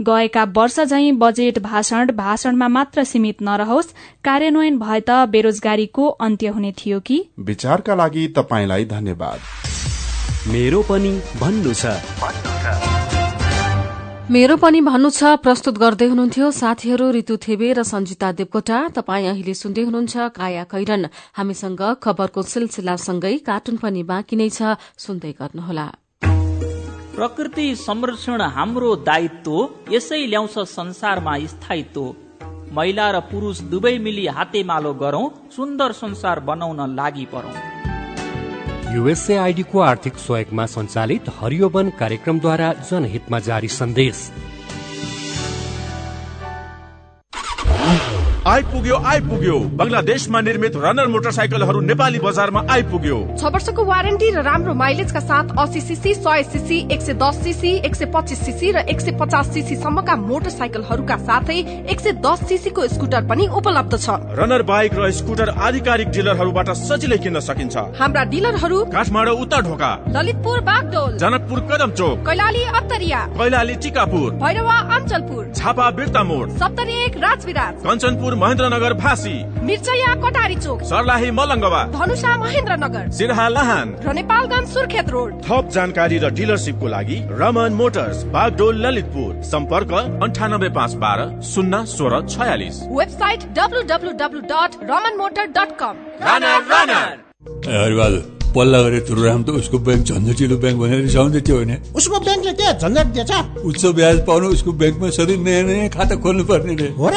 गएका 0.01 0.45
वर्ष 0.59 0.79
झै 0.81 1.11
बजेट 1.25 1.59
भाषण 1.59 2.13
भाषणमा 2.15 2.69
मात्र 2.69 3.05
सीमित 3.05 3.43
नरहोस् 3.43 3.93
कार्यान्वयन 4.25 4.79
भए 4.79 5.01
त 5.01 5.19
बेरोजगारीको 5.35 6.09
अन्त्य 6.23 6.55
हुने 6.55 6.73
थियो 6.79 7.01
कि? 7.01 7.21
विचारका 7.41 7.95
लागि 7.95 8.27
तपाईँलाई 8.37 8.85
धन्यवाद। 8.95 10.51
मेरो 10.53 10.83
पनि 10.83 11.13
भन्नु 11.41 11.75
छ। 11.75 12.52
मेरो 14.31 14.57
पनि 14.57 14.81
भन्नु 14.87 15.09
छ 15.11 15.31
प्रस्तुत 15.43 15.79
गर्दै 15.83 16.07
हुनुहुन्थ्यो 16.07 16.51
साथीहरू 16.55 17.07
ऋतु 17.11 17.37
थेबे 17.43 17.69
र 17.75 17.83
सञ्जिता 17.83 18.29
देवकोटा। 18.39 18.79
तपाईँ 18.95 19.27
अहिले 19.29 19.55
सुन्दै 19.55 19.83
हुनुहुन्छ 19.83 20.15
काया 20.39 20.65
कैरन। 20.71 21.11
हामीसँग 21.35 21.83
खबरको 21.99 22.43
सिलसिलासँगै 22.43 23.35
कार्टुन 23.49 23.77
पनि 23.83 24.03
बाँकी 24.07 24.37
नै 24.39 24.49
छ 24.49 24.79
सुन्दै 24.95 25.33
गर्नुहोला। 25.43 25.87
प्रकृति 27.19 27.67
संरक्षण 27.83 28.41
हाम्रो 28.57 28.91
दायित्व 29.03 29.59
यसै 29.91 30.23
ल्याउँछ 30.31 30.55
संसारमा 30.71 31.35
स्थायित्व। 31.53 32.07
महिला 32.73 33.11
र 33.11 33.27
पुरुष 33.27 33.61
दुवै 33.75 33.99
मिली 33.99 34.27
हातेमालो 34.39 34.93
गरौं 35.03 35.27
सुन्दर 35.51 35.93
संसार 35.93 36.41
बनाउन 36.41 36.81
लागि 36.95 37.27
परौं। 37.27 37.72
युएसएआईडीको 38.93 39.79
आर्थिक 39.81 40.15
सहयोगमा 40.15 40.67
सञ्चालित 40.67 41.29
हरियो 41.41 41.69
वन 41.69 41.91
कार्यक्रमद्वारा 41.91 42.73
जनहितमा 42.91 43.39
जारी 43.39 43.69
सन्देश। 43.69 44.19
आइपुग्यो 48.53 48.97
आइपुग्यो। 49.09 49.59
बङ्गलादेशमा 49.81 50.41
निर्मित 50.41 50.75
रनर 50.77 51.07
मोटरसाइकलहरू 51.09 51.81
नेपाली 51.83 52.19
बजारमा 52.21 52.61
आइपुग्यो। 52.71 53.19
छ 53.41 53.49
वर्षको 53.49 53.85
वारेन्टी 53.85 54.29
र 54.31 54.43
राम्रो 54.45 54.75
माइलेजका 54.77 55.21
साथ 55.23 55.57
अस्सी 55.57 55.81
सिसी 55.81 56.13
सय 56.15 56.43
सिसी 56.53 56.79
एक 56.93 57.01
सय 57.01 57.15
दस 57.17 57.39
सिसी 57.45 57.71
एक 57.81 57.95
सय 57.97 58.07
पच्चिस 58.13 58.45
सिसी 58.45 58.73
र 58.73 58.85
एक 58.93 59.01
सय 59.01 59.17
पचास 59.17 59.49
सिसी 59.55 59.77
सम्मका 59.77 60.17
मोटरसाइकलहरूका 60.19 61.17
साथै 61.23 61.57
एक 61.89 62.01
सय 62.01 62.13
दस 62.21 62.45
सिसीको 62.49 62.87
स्कुटर 62.89 63.25
पनि 63.25 63.47
उपलब्ध 63.55 63.97
छ। 63.97 64.19
रनर 64.37 64.63
बाइक 64.69 64.99
र 64.99 65.11
स्कुटर 65.13 65.49
आधिकारिक 65.63 66.11
डिलरहरूबाट 66.11 66.71
सजिलै 66.83 67.19
किन्न 67.25 67.41
सकिन्छ। 67.41 67.77
हाम्रा 67.97 68.25
डिलरहरू 68.35 68.83
काठमाडौँ 68.93 69.37
उत्तर 69.39 69.63
ढोका। 69.63 69.91
ललितपुर 70.13 70.61
बागडोल। 70.69 71.17
जनकपुर 71.17 71.65
कदम 71.73 71.97
चोक। 71.97 72.21
कैलाली 72.29 72.65
अत्तरिया 72.75 73.25
कैलाली 73.33 73.75
टिकापुर। 73.81 74.29
भैरवा 74.45 74.77
अञ्चलपुर। 74.93 75.43
झापा 75.57 75.91
बिर्ता 75.97 76.23
मोड 76.25 76.57
सप्तरी 76.59 77.03
एक 77.05 77.17
राजविराज। 77.25 77.75
कञ्चनपुर 77.83 78.41
महेन्द्रनगर 78.43 78.93
भासी 78.99 79.35
मिर्चया 79.63 80.15
कटारी 80.23 80.55
चोक। 80.57 80.81
सर्लाही 80.85 81.31
मलङ्गवा। 81.31 81.83
धनुषा 81.93 82.31
महेन्द्रनगर। 82.37 83.11
सिरहा 83.19 83.47
लहान। 83.49 83.89
र 84.03 84.13
नेपालगञ्ज 84.13 84.67
सुर्खेत 84.69 85.09
रोड। 85.15 85.31
थप 85.47 85.69
जानकारी 85.75 86.19
र 86.19 86.31
डिलरसिपको 86.35 86.87
लागि 86.89 87.19
रमन 87.41 87.73
मोटर्स 87.81 88.19
बागडोल 88.35 88.77
ललितपुर। 88.87 89.31
सम्पर्क 89.47 89.93
अन्ठानब्बे 90.25 90.69
पाँच 90.75 90.93
बाह्र 91.03 91.21
शून्य 91.53 91.85
सोह्र 91.87 92.15
छयालिस। 92.29 92.77
Website 92.99 93.41
W 93.59 93.83
W 93.91 94.13
W 94.23 94.41
dot 94.51 94.71
Raman 94.91 95.15
motor 95.23 95.47
dot 95.57 95.71
com. 95.81 95.95
पल्ला 98.55 98.79
गरेर 98.83 99.01
तुरुराम 99.09 99.43
त 99.43 99.51
उसको 99.59 99.79
ब्याङ्क 99.87 100.03
झन्झटिलो 100.07 100.57
ब्याङ्क 100.63 100.79
भनेर 100.81 101.01
रिसाउँदै 101.03 101.41
थियो 101.41 101.57
भने 101.61 101.77
उसको 101.97 102.17
ब्याङ्कले 102.27 102.53
के 102.53 102.73
झन्झट 102.83 103.07
दिएछ। 103.15 103.33
उच्च 103.65 103.83
ब्याज 103.97 104.17
पाउनु 104.27 104.47
उसको 104.57 104.73
ब्याङ्कमा 104.83 105.09
सधैँ 105.17 105.39
नयाँ 105.47 105.63
नयाँ 105.69 105.89
खाता 105.97 106.15
खोल्नु 106.21 106.45
पर्ने 106.45 106.75
रे। 106.77 106.89
हो 106.99 107.09
र? 107.09 107.17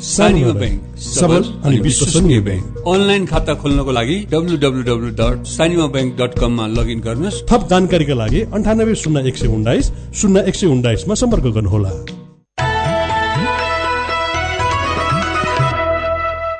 सानिमा 0.00 0.52
ब्याङ्क 0.52 0.98
सबल 0.98 1.42
अनि 1.64 1.78
विश्वसनीय 1.80 2.40
ब्याङ्क 2.40 2.88
अनलाइन 2.88 3.26
खाता 3.26 3.54
खोल्नको 3.62 3.92
लागि 3.92 4.16
W 4.32 4.56
W 4.56 4.82
W 4.82 5.10
dot 5.20 5.44
Sanima 5.46 5.86
bank 5.94 6.16
dot 6.20 6.38
कममा 6.40 6.66
लगइन 6.78 7.00
गर्नुहोस्। 7.00 7.42
थप 7.50 7.68
जानकारीका 7.70 8.14
लागि 8.14 8.40
अन्ठानब्बे 8.56 8.94
शून्य 9.02 9.28
एक 9.28 9.36
सय 9.36 9.48
उन्नाइस 9.56 9.92
शून्य 10.20 10.44
एक 10.48 10.54
सय 10.54 10.66
उन्नाइसमा 10.66 11.14
सम्पर्क 11.14 11.46
गर्नुहोला। 11.56 11.92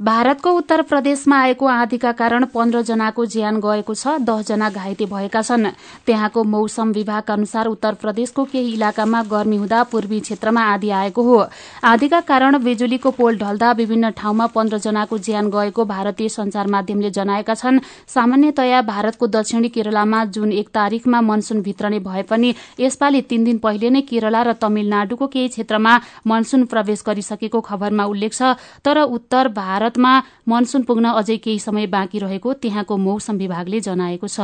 भारतको 0.00 0.50
उत्तर 0.50 0.80
प्रदेशमा 0.82 1.38
आएको 1.38 1.66
आँधीका 1.66 2.10
कारण 2.12 2.44
पन्ध्र 2.54 2.80
जनाको 2.82 3.24
ज्यान 3.26 3.56
गएको 3.60 3.94
छ 3.94 4.16
दसजना 4.20 4.68
घाइते 4.70 5.06
भएका 5.06 5.42
छन्। 5.42 5.66
त्यहाँको 6.06 6.44
मौसम 6.44 6.92
विभागका 6.92 7.34
अनुसार 7.34 7.66
उत्तर 7.66 7.94
प्रदेशको 7.94 8.44
केही 8.44 8.72
इलाकामा 8.74 9.22
गर्मी 9.22 9.56
हुँदा 9.56 9.82
पूर्वी 9.84 10.20
क्षेत्रमा 10.20 10.62
आँधी 10.64 10.90
आएको 10.90 11.22
हो। 11.22 11.36
आँधीका 11.84 12.20
कारण 12.22 12.58
बिजुलीको 12.64 13.10
पोल 13.10 13.36
ढल्दा 13.38 13.72
विभिन्न 13.72 14.10
ठाउँमा 14.12 14.46
पन्ध्र 14.46 14.78
जनाको 14.78 15.18
ज्यान 15.20 15.50
गएको 15.50 15.84
भारतीय 15.84 16.28
संचार 16.30 16.66
माध्यमले 16.68 17.10
जनाएका 17.10 17.54
छन्। 17.54 17.80
सामान्यतया 18.08 18.80
भारतको 18.82 19.26
दक्षिणी 19.28 19.68
केरलामा 19.68 20.24
जुन 20.32 20.52
एक 20.54 20.68
तारीकमा 20.72 21.20
मनसून 21.20 21.60
भित्रने 21.60 21.98
भए 22.00 22.22
पनि 22.22 22.54
यसपालि 22.80 23.22
तीन 23.28 23.44
दिन 23.44 23.58
पहिले 23.58 23.90
नै 23.90 24.00
केरला 24.08 24.42
र 24.42 24.56
तमिलनाडुको 24.62 25.26
केही 25.28 25.48
क्षेत्रमा 25.50 25.98
मनसून 26.26 26.64
प्रवेश 26.64 27.04
गरिसकेको 27.06 27.60
खबरमा 27.60 28.04
उल्लेख 28.06 28.32
छ। 28.32 28.56
तर 28.80 29.02
उत्तर 29.02 29.48
भारत 29.52 29.88
भारतमा 29.90 30.20
मनसून 30.46 30.82
पुग्न 30.82 31.06
अझै 31.10 31.36
केही 31.36 31.58
समय 31.58 31.86
बाँकी 31.86 32.18
रहेको 32.18 32.52
त्यहाँको 32.62 32.96
मौसम 32.96 33.36
विभागले 33.36 33.80
जनाएको 33.80 34.26
छ। 34.26 34.40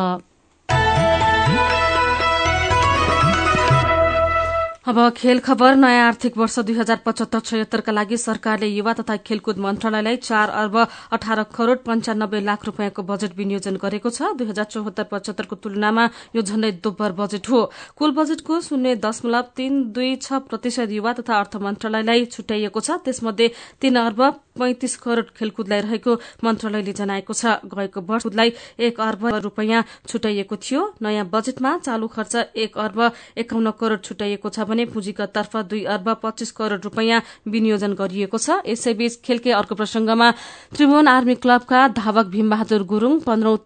अब 4.86 4.98
खेल 5.10 5.38
खबर 5.42 5.74
नयाँ 5.74 6.06
आर्थिक 6.06 6.36
वर्ष 6.38 6.58
दुई 6.60 6.74
हजार 6.74 6.98
पचहत्तर 7.06 7.40
छयत्तरका 7.40 7.92
लागि 7.92 8.16
सरकारले 8.16 8.66
युवा 8.66 8.92
तथा 8.94 9.16
खेलकुद 9.26 9.58
मन्त्रालयलाई 9.58 10.16
चार 10.18 10.48
अर्ब 10.50 10.76
अठार 11.12 11.42
करोड़ 11.50 11.78
पञ्चानब्बे 11.82 12.40
लाख 12.40 12.64
रूपियाँको 12.66 13.02
बजेट 13.02 13.34
विनियोजन 13.34 13.76
गरेको 13.82 14.10
छ। 14.10 14.30
दुई 14.38 14.46
हजार 14.46 14.64
चौहत्तर 14.70 15.04
पचहत्तरको 15.10 15.56
तुलनामा 15.58 16.04
यो 16.36 16.42
झण्डै 16.42 16.70
दोब्बर 16.86 17.12
बजेट 17.18 17.50
हो। 17.50 17.60
कुल 17.98 18.10
बजेटको 18.14 18.60
शून्य 18.62 18.94
दशमलव 19.02 19.50
तीन 19.58 19.82
दुई 19.90 20.14
छ 20.22 20.38
प्रतिशत 20.46 20.94
युवा 20.94 21.12
तथा 21.18 21.34
अर्थ 21.34 21.56
मन्त्रालयलाई 21.66 22.24
छुट्याइएको 22.30 22.80
छ। 22.80 23.02
त्यसमध्ये 23.02 23.50
तीन 23.82 23.96
अर्ब 23.98 24.22
पैंतिस 24.56 24.96
करोड़ 24.96 25.26
खेलकुदलाई 25.36 25.80
रहेको 25.80 26.14
मन्त्रालयले 26.44 26.92
जनाएको 26.94 27.32
छ। 27.34 27.58
गएको 27.66 28.00
वर्षलाई 28.06 28.54
एक 28.86 29.00
अर्ब 29.02 29.26
रूपियाँ 29.50 29.82
छुट्याइएको 30.08 30.56
थियो। 30.56 30.86
नयाँ 31.02 31.26
बजेटमा 31.26 31.76
चालू 31.82 32.06
खर्च 32.08 32.34
एक 32.54 32.78
अर्ब 32.78 33.10
एकाउन्न 33.36 33.70
करोड़ 33.74 34.00
छुट्याइएको 34.00 34.48
छ 34.48 34.58
पुँजीगत 34.84 35.32
तर्फ 35.34 35.56
दुई 35.56 35.84
अर्ब 35.84 36.08
पच्चीस 36.22 36.50
करोड़ 36.52 36.80
रूपियाँ 36.80 37.22
विनियोजन 37.48 37.92
गरिएको 37.94 38.38
छ। 38.38 38.60
यसैबीच 38.66 39.20
खेलकै 39.24 39.50
अर्को 39.52 39.74
प्रसंगमा 39.74 40.30
त्रिभुवन 40.76 41.08
आर्मी 41.08 41.34
क्लबका 41.34 41.88
धावक 41.96 42.26
भीमबहादुर 42.26 42.82
गुरूङ 42.84 43.20
पन्ध्रौं 43.20 43.56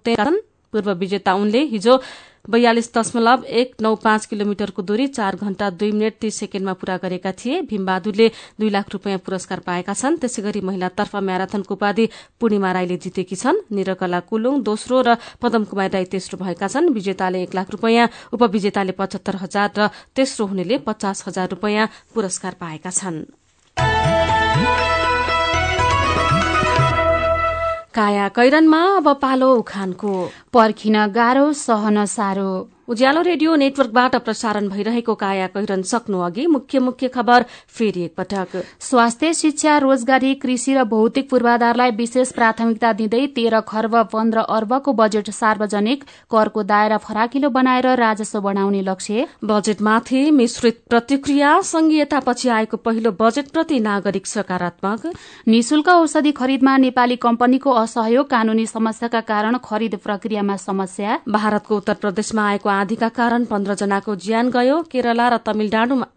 पूर्व 0.72 0.90
विजेता 0.94 1.34
उनले 1.34 1.60
हिजो 1.66 1.94
बयालिस 2.48 2.88
दशमलव 2.94 3.44
एक 3.44 3.74
नौ 3.83 3.94
पाँच 4.00 4.26
किलोमिटरको 4.26 4.83
दूरी 4.83 5.07
चार 5.09 5.37
घण्टा 5.37 5.68
दुई 5.70 5.90
मिनट 5.92 6.14
तीस 6.20 6.37
सेकेण्डमा 6.40 6.72
पूरा 6.72 6.96
गरेका 6.96 7.33
थिए। 7.33 7.61
भीमबहादुरले 7.62 8.29
दुई 8.61 8.70
लाख 8.70 8.87
रूपियाँ 8.92 9.18
पुरस्कार 9.20 9.61
पाएका 9.61 9.94
छन्। 9.94 10.16
त्यसै 10.18 10.42
गरी 10.42 10.61
महिलातर्फ 10.61 11.16
म्याराथनको 11.20 11.74
उपाधि 11.74 12.09
पूर्णिमा 12.40 12.72
राईले 12.72 12.96
जितेकी 12.96 13.37
छन्। 13.37 13.61
निरकला 13.70 14.20
कुलुङ 14.24 14.62
दोस्रो 14.62 15.00
र 15.00 15.16
पदम 15.38 15.64
कुमार 15.68 15.90
राई 15.90 16.05
तेस्रो 16.09 16.38
भएका 16.40 16.68
छन्। 16.68 16.88
विजेताले 16.90 17.42
एक 17.42 17.55
लाख 17.55 17.70
रूपियाँ 17.70 18.09
उपविजेताले 18.33 18.92
पचहत्तर 18.96 19.37
हजार 19.44 19.68
र 19.76 19.88
तेस्रो 20.16 20.46
हुनेले 20.46 20.79
पचास 20.88 21.24
हजार 21.29 21.48
रूपियाँ 21.50 21.88
पुरस्कार 22.14 22.55
पाएका 22.57 22.90
छन्। 22.90 23.39
काया 28.00 28.28
कैरनमा 28.28 28.80
अब 28.96 29.08
पालो 29.12 29.48
उखानको। 29.54 30.12
पर्खिन 30.52 31.06
गाह्रो 31.06 31.52
सहन 31.52 32.04
साह्रो। 32.06 32.52
उज्यालो 32.90 33.20
रेडियो 33.22 33.55
नेटवर्कबाट 33.57 34.14
प्रसारण 34.18 34.68
भइरहेको 34.68 35.14
काया 35.14 35.46
कैरन 35.48 35.83
सक्नु 35.88 36.20
अघि 36.20 36.46
मुख्य 36.46 36.79
मुख्य 36.81 37.09
खबर 37.09 37.44
फेरि 37.68 38.03
एकपटक 38.05 38.62
स्वास्थ्य 38.81 39.33
शिक्षा 39.35 39.76
रोजगारी 39.79 40.35
कृषि 40.37 40.74
र 40.74 40.83
भौतिक 40.90 41.29
पूर्वाधारलाई 41.31 41.90
विशेष 41.92 42.33
प्राथमिकता 42.33 42.92
दिँदै 42.92 43.20
तेह्र 43.37 43.61
खर्ब 43.68 43.94
पन्ध्र 44.12 44.42
अर्बको 44.57 44.92
बजेट 44.92 45.31
सार्वजनिक 45.33 46.03
करको 46.31 46.62
दायरा 46.64 46.96
फराकिलो 47.05 47.50
बनाएर 47.50 47.88
राजस्व 48.00 48.40
बढ़ाउने 48.40 48.83
लक्ष्य। 48.83 49.26
बजेटमाथि 49.44 50.24
मिश्रित 50.33 50.83
प्रतिक्रिया 50.90 51.53
संघीयतापछि 51.70 52.48
आएको 52.50 52.76
पहिलो 52.81 53.14
बजेटप्रति 53.20 53.81
नागरिक 53.81 54.26
सकारात्मक। 54.26 55.07
निशुल्क 55.48 55.88
औषधि 55.90 56.33
खरिदमा 56.33 56.76
नेपाली 56.79 57.20
कम्पनीको 57.29 57.79
असहयोग 57.85 58.29
कानूनी 58.31 58.66
समस्याका 58.66 59.20
कारण 59.31 59.59
खरिद 59.64 59.96
प्रक्रियामा 60.03 60.57
समस्या। 60.59 61.20
भारतको 61.31 61.76
उत्तर 61.76 62.03
प्रदेशमा 62.03 62.48
आएको 62.48 62.79
आँधीका 62.80 63.08
कारण 63.16 63.44
पन्ध्र 63.46 63.74
जनाको 63.76 64.14
ज्यान 64.16 64.50
गयो। 64.50 64.76
केरला 64.92 65.28
र 65.28 65.36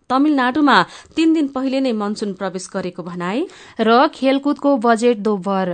तमिलनाडुमा 0.09 0.77
तीन 1.15 1.33
दिन 1.33 1.47
पहिले 1.55 1.79
नै 1.79 1.91
मनसून 1.93 2.33
प्रवेश 2.33 2.69
गरेको 2.73 3.03
भनाई 3.03 3.39
र 3.79 3.89
खेलकुदको 4.13 4.69
बजेट 4.85 5.17
दोब्बर। 5.23 5.67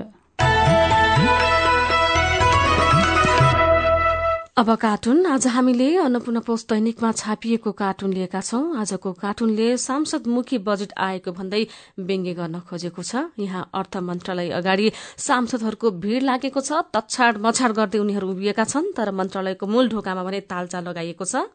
अब 4.59 4.73
कार्टुन 4.75 5.25
आज 5.25 5.45
हामीले 5.47 5.85
अन्नपूर्ण 5.97 6.39
पोस्ट 6.43 6.69
दैनिकमा 6.69 7.11
छापिएको 7.11 7.71
कार्टुन 7.71 8.13
लिएका 8.13 8.41
छौं। 8.41 8.75
आजको 8.75 9.11
कार्टुनले 9.15 9.67
सांसदमुखी 9.79 10.57
बजेट 10.67 10.91
आएको 10.99 11.31
भन्दै 11.31 11.61
व्यङ्ग्य 11.97 12.33
गर्न 12.33 12.59
खोजेको 12.67 13.01
छ। 13.01 13.23
यहाँ 13.39 13.61
अर्थ 13.73 13.97
मन्त्रालय 14.03 14.49
अगाडि 14.51 14.91
सांसदहरूको 15.17 15.91
भीड़ 16.03 16.23
लागेको 16.23 16.59
छ 16.59 16.83
तछाड 16.91 17.39
मछाड 17.39 17.71
गर्दै 17.71 17.99
उनीहरू 17.99 18.31
उभिएका 18.35 18.63
छन् 18.65 18.91
तर 18.91 19.11
मन्त्रालयको 19.15 19.65
मूल 19.65 19.89
ढोकामा 19.95 20.23
भने 20.27 20.39
तालचा 20.51 20.79
लगाइएको 20.83 21.23
छ। 21.23 21.47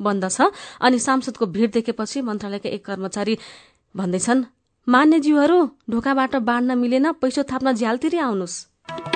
बन्द 0.00 0.28
छ। 0.28 0.52
अनि 0.82 0.98
सांसदको 1.00 1.46
भीड़ 1.48 1.70
देखेपछि 1.72 2.20
मन्त्रालयका 2.20 2.68
एक 2.68 2.84
कर्मचारी 2.84 3.38
भन्दैछन् 3.94 4.44
मान्यज्यूहरू 4.86 5.58
ढोकाबाट 5.90 6.36
बाँड्न 6.44 6.78
मिलेन 6.78 7.12
पैसो 7.16 7.48
थाप्न 7.48 7.72
झ्यालतिरै 7.72 8.20
आउनुहोस् 8.20 9.15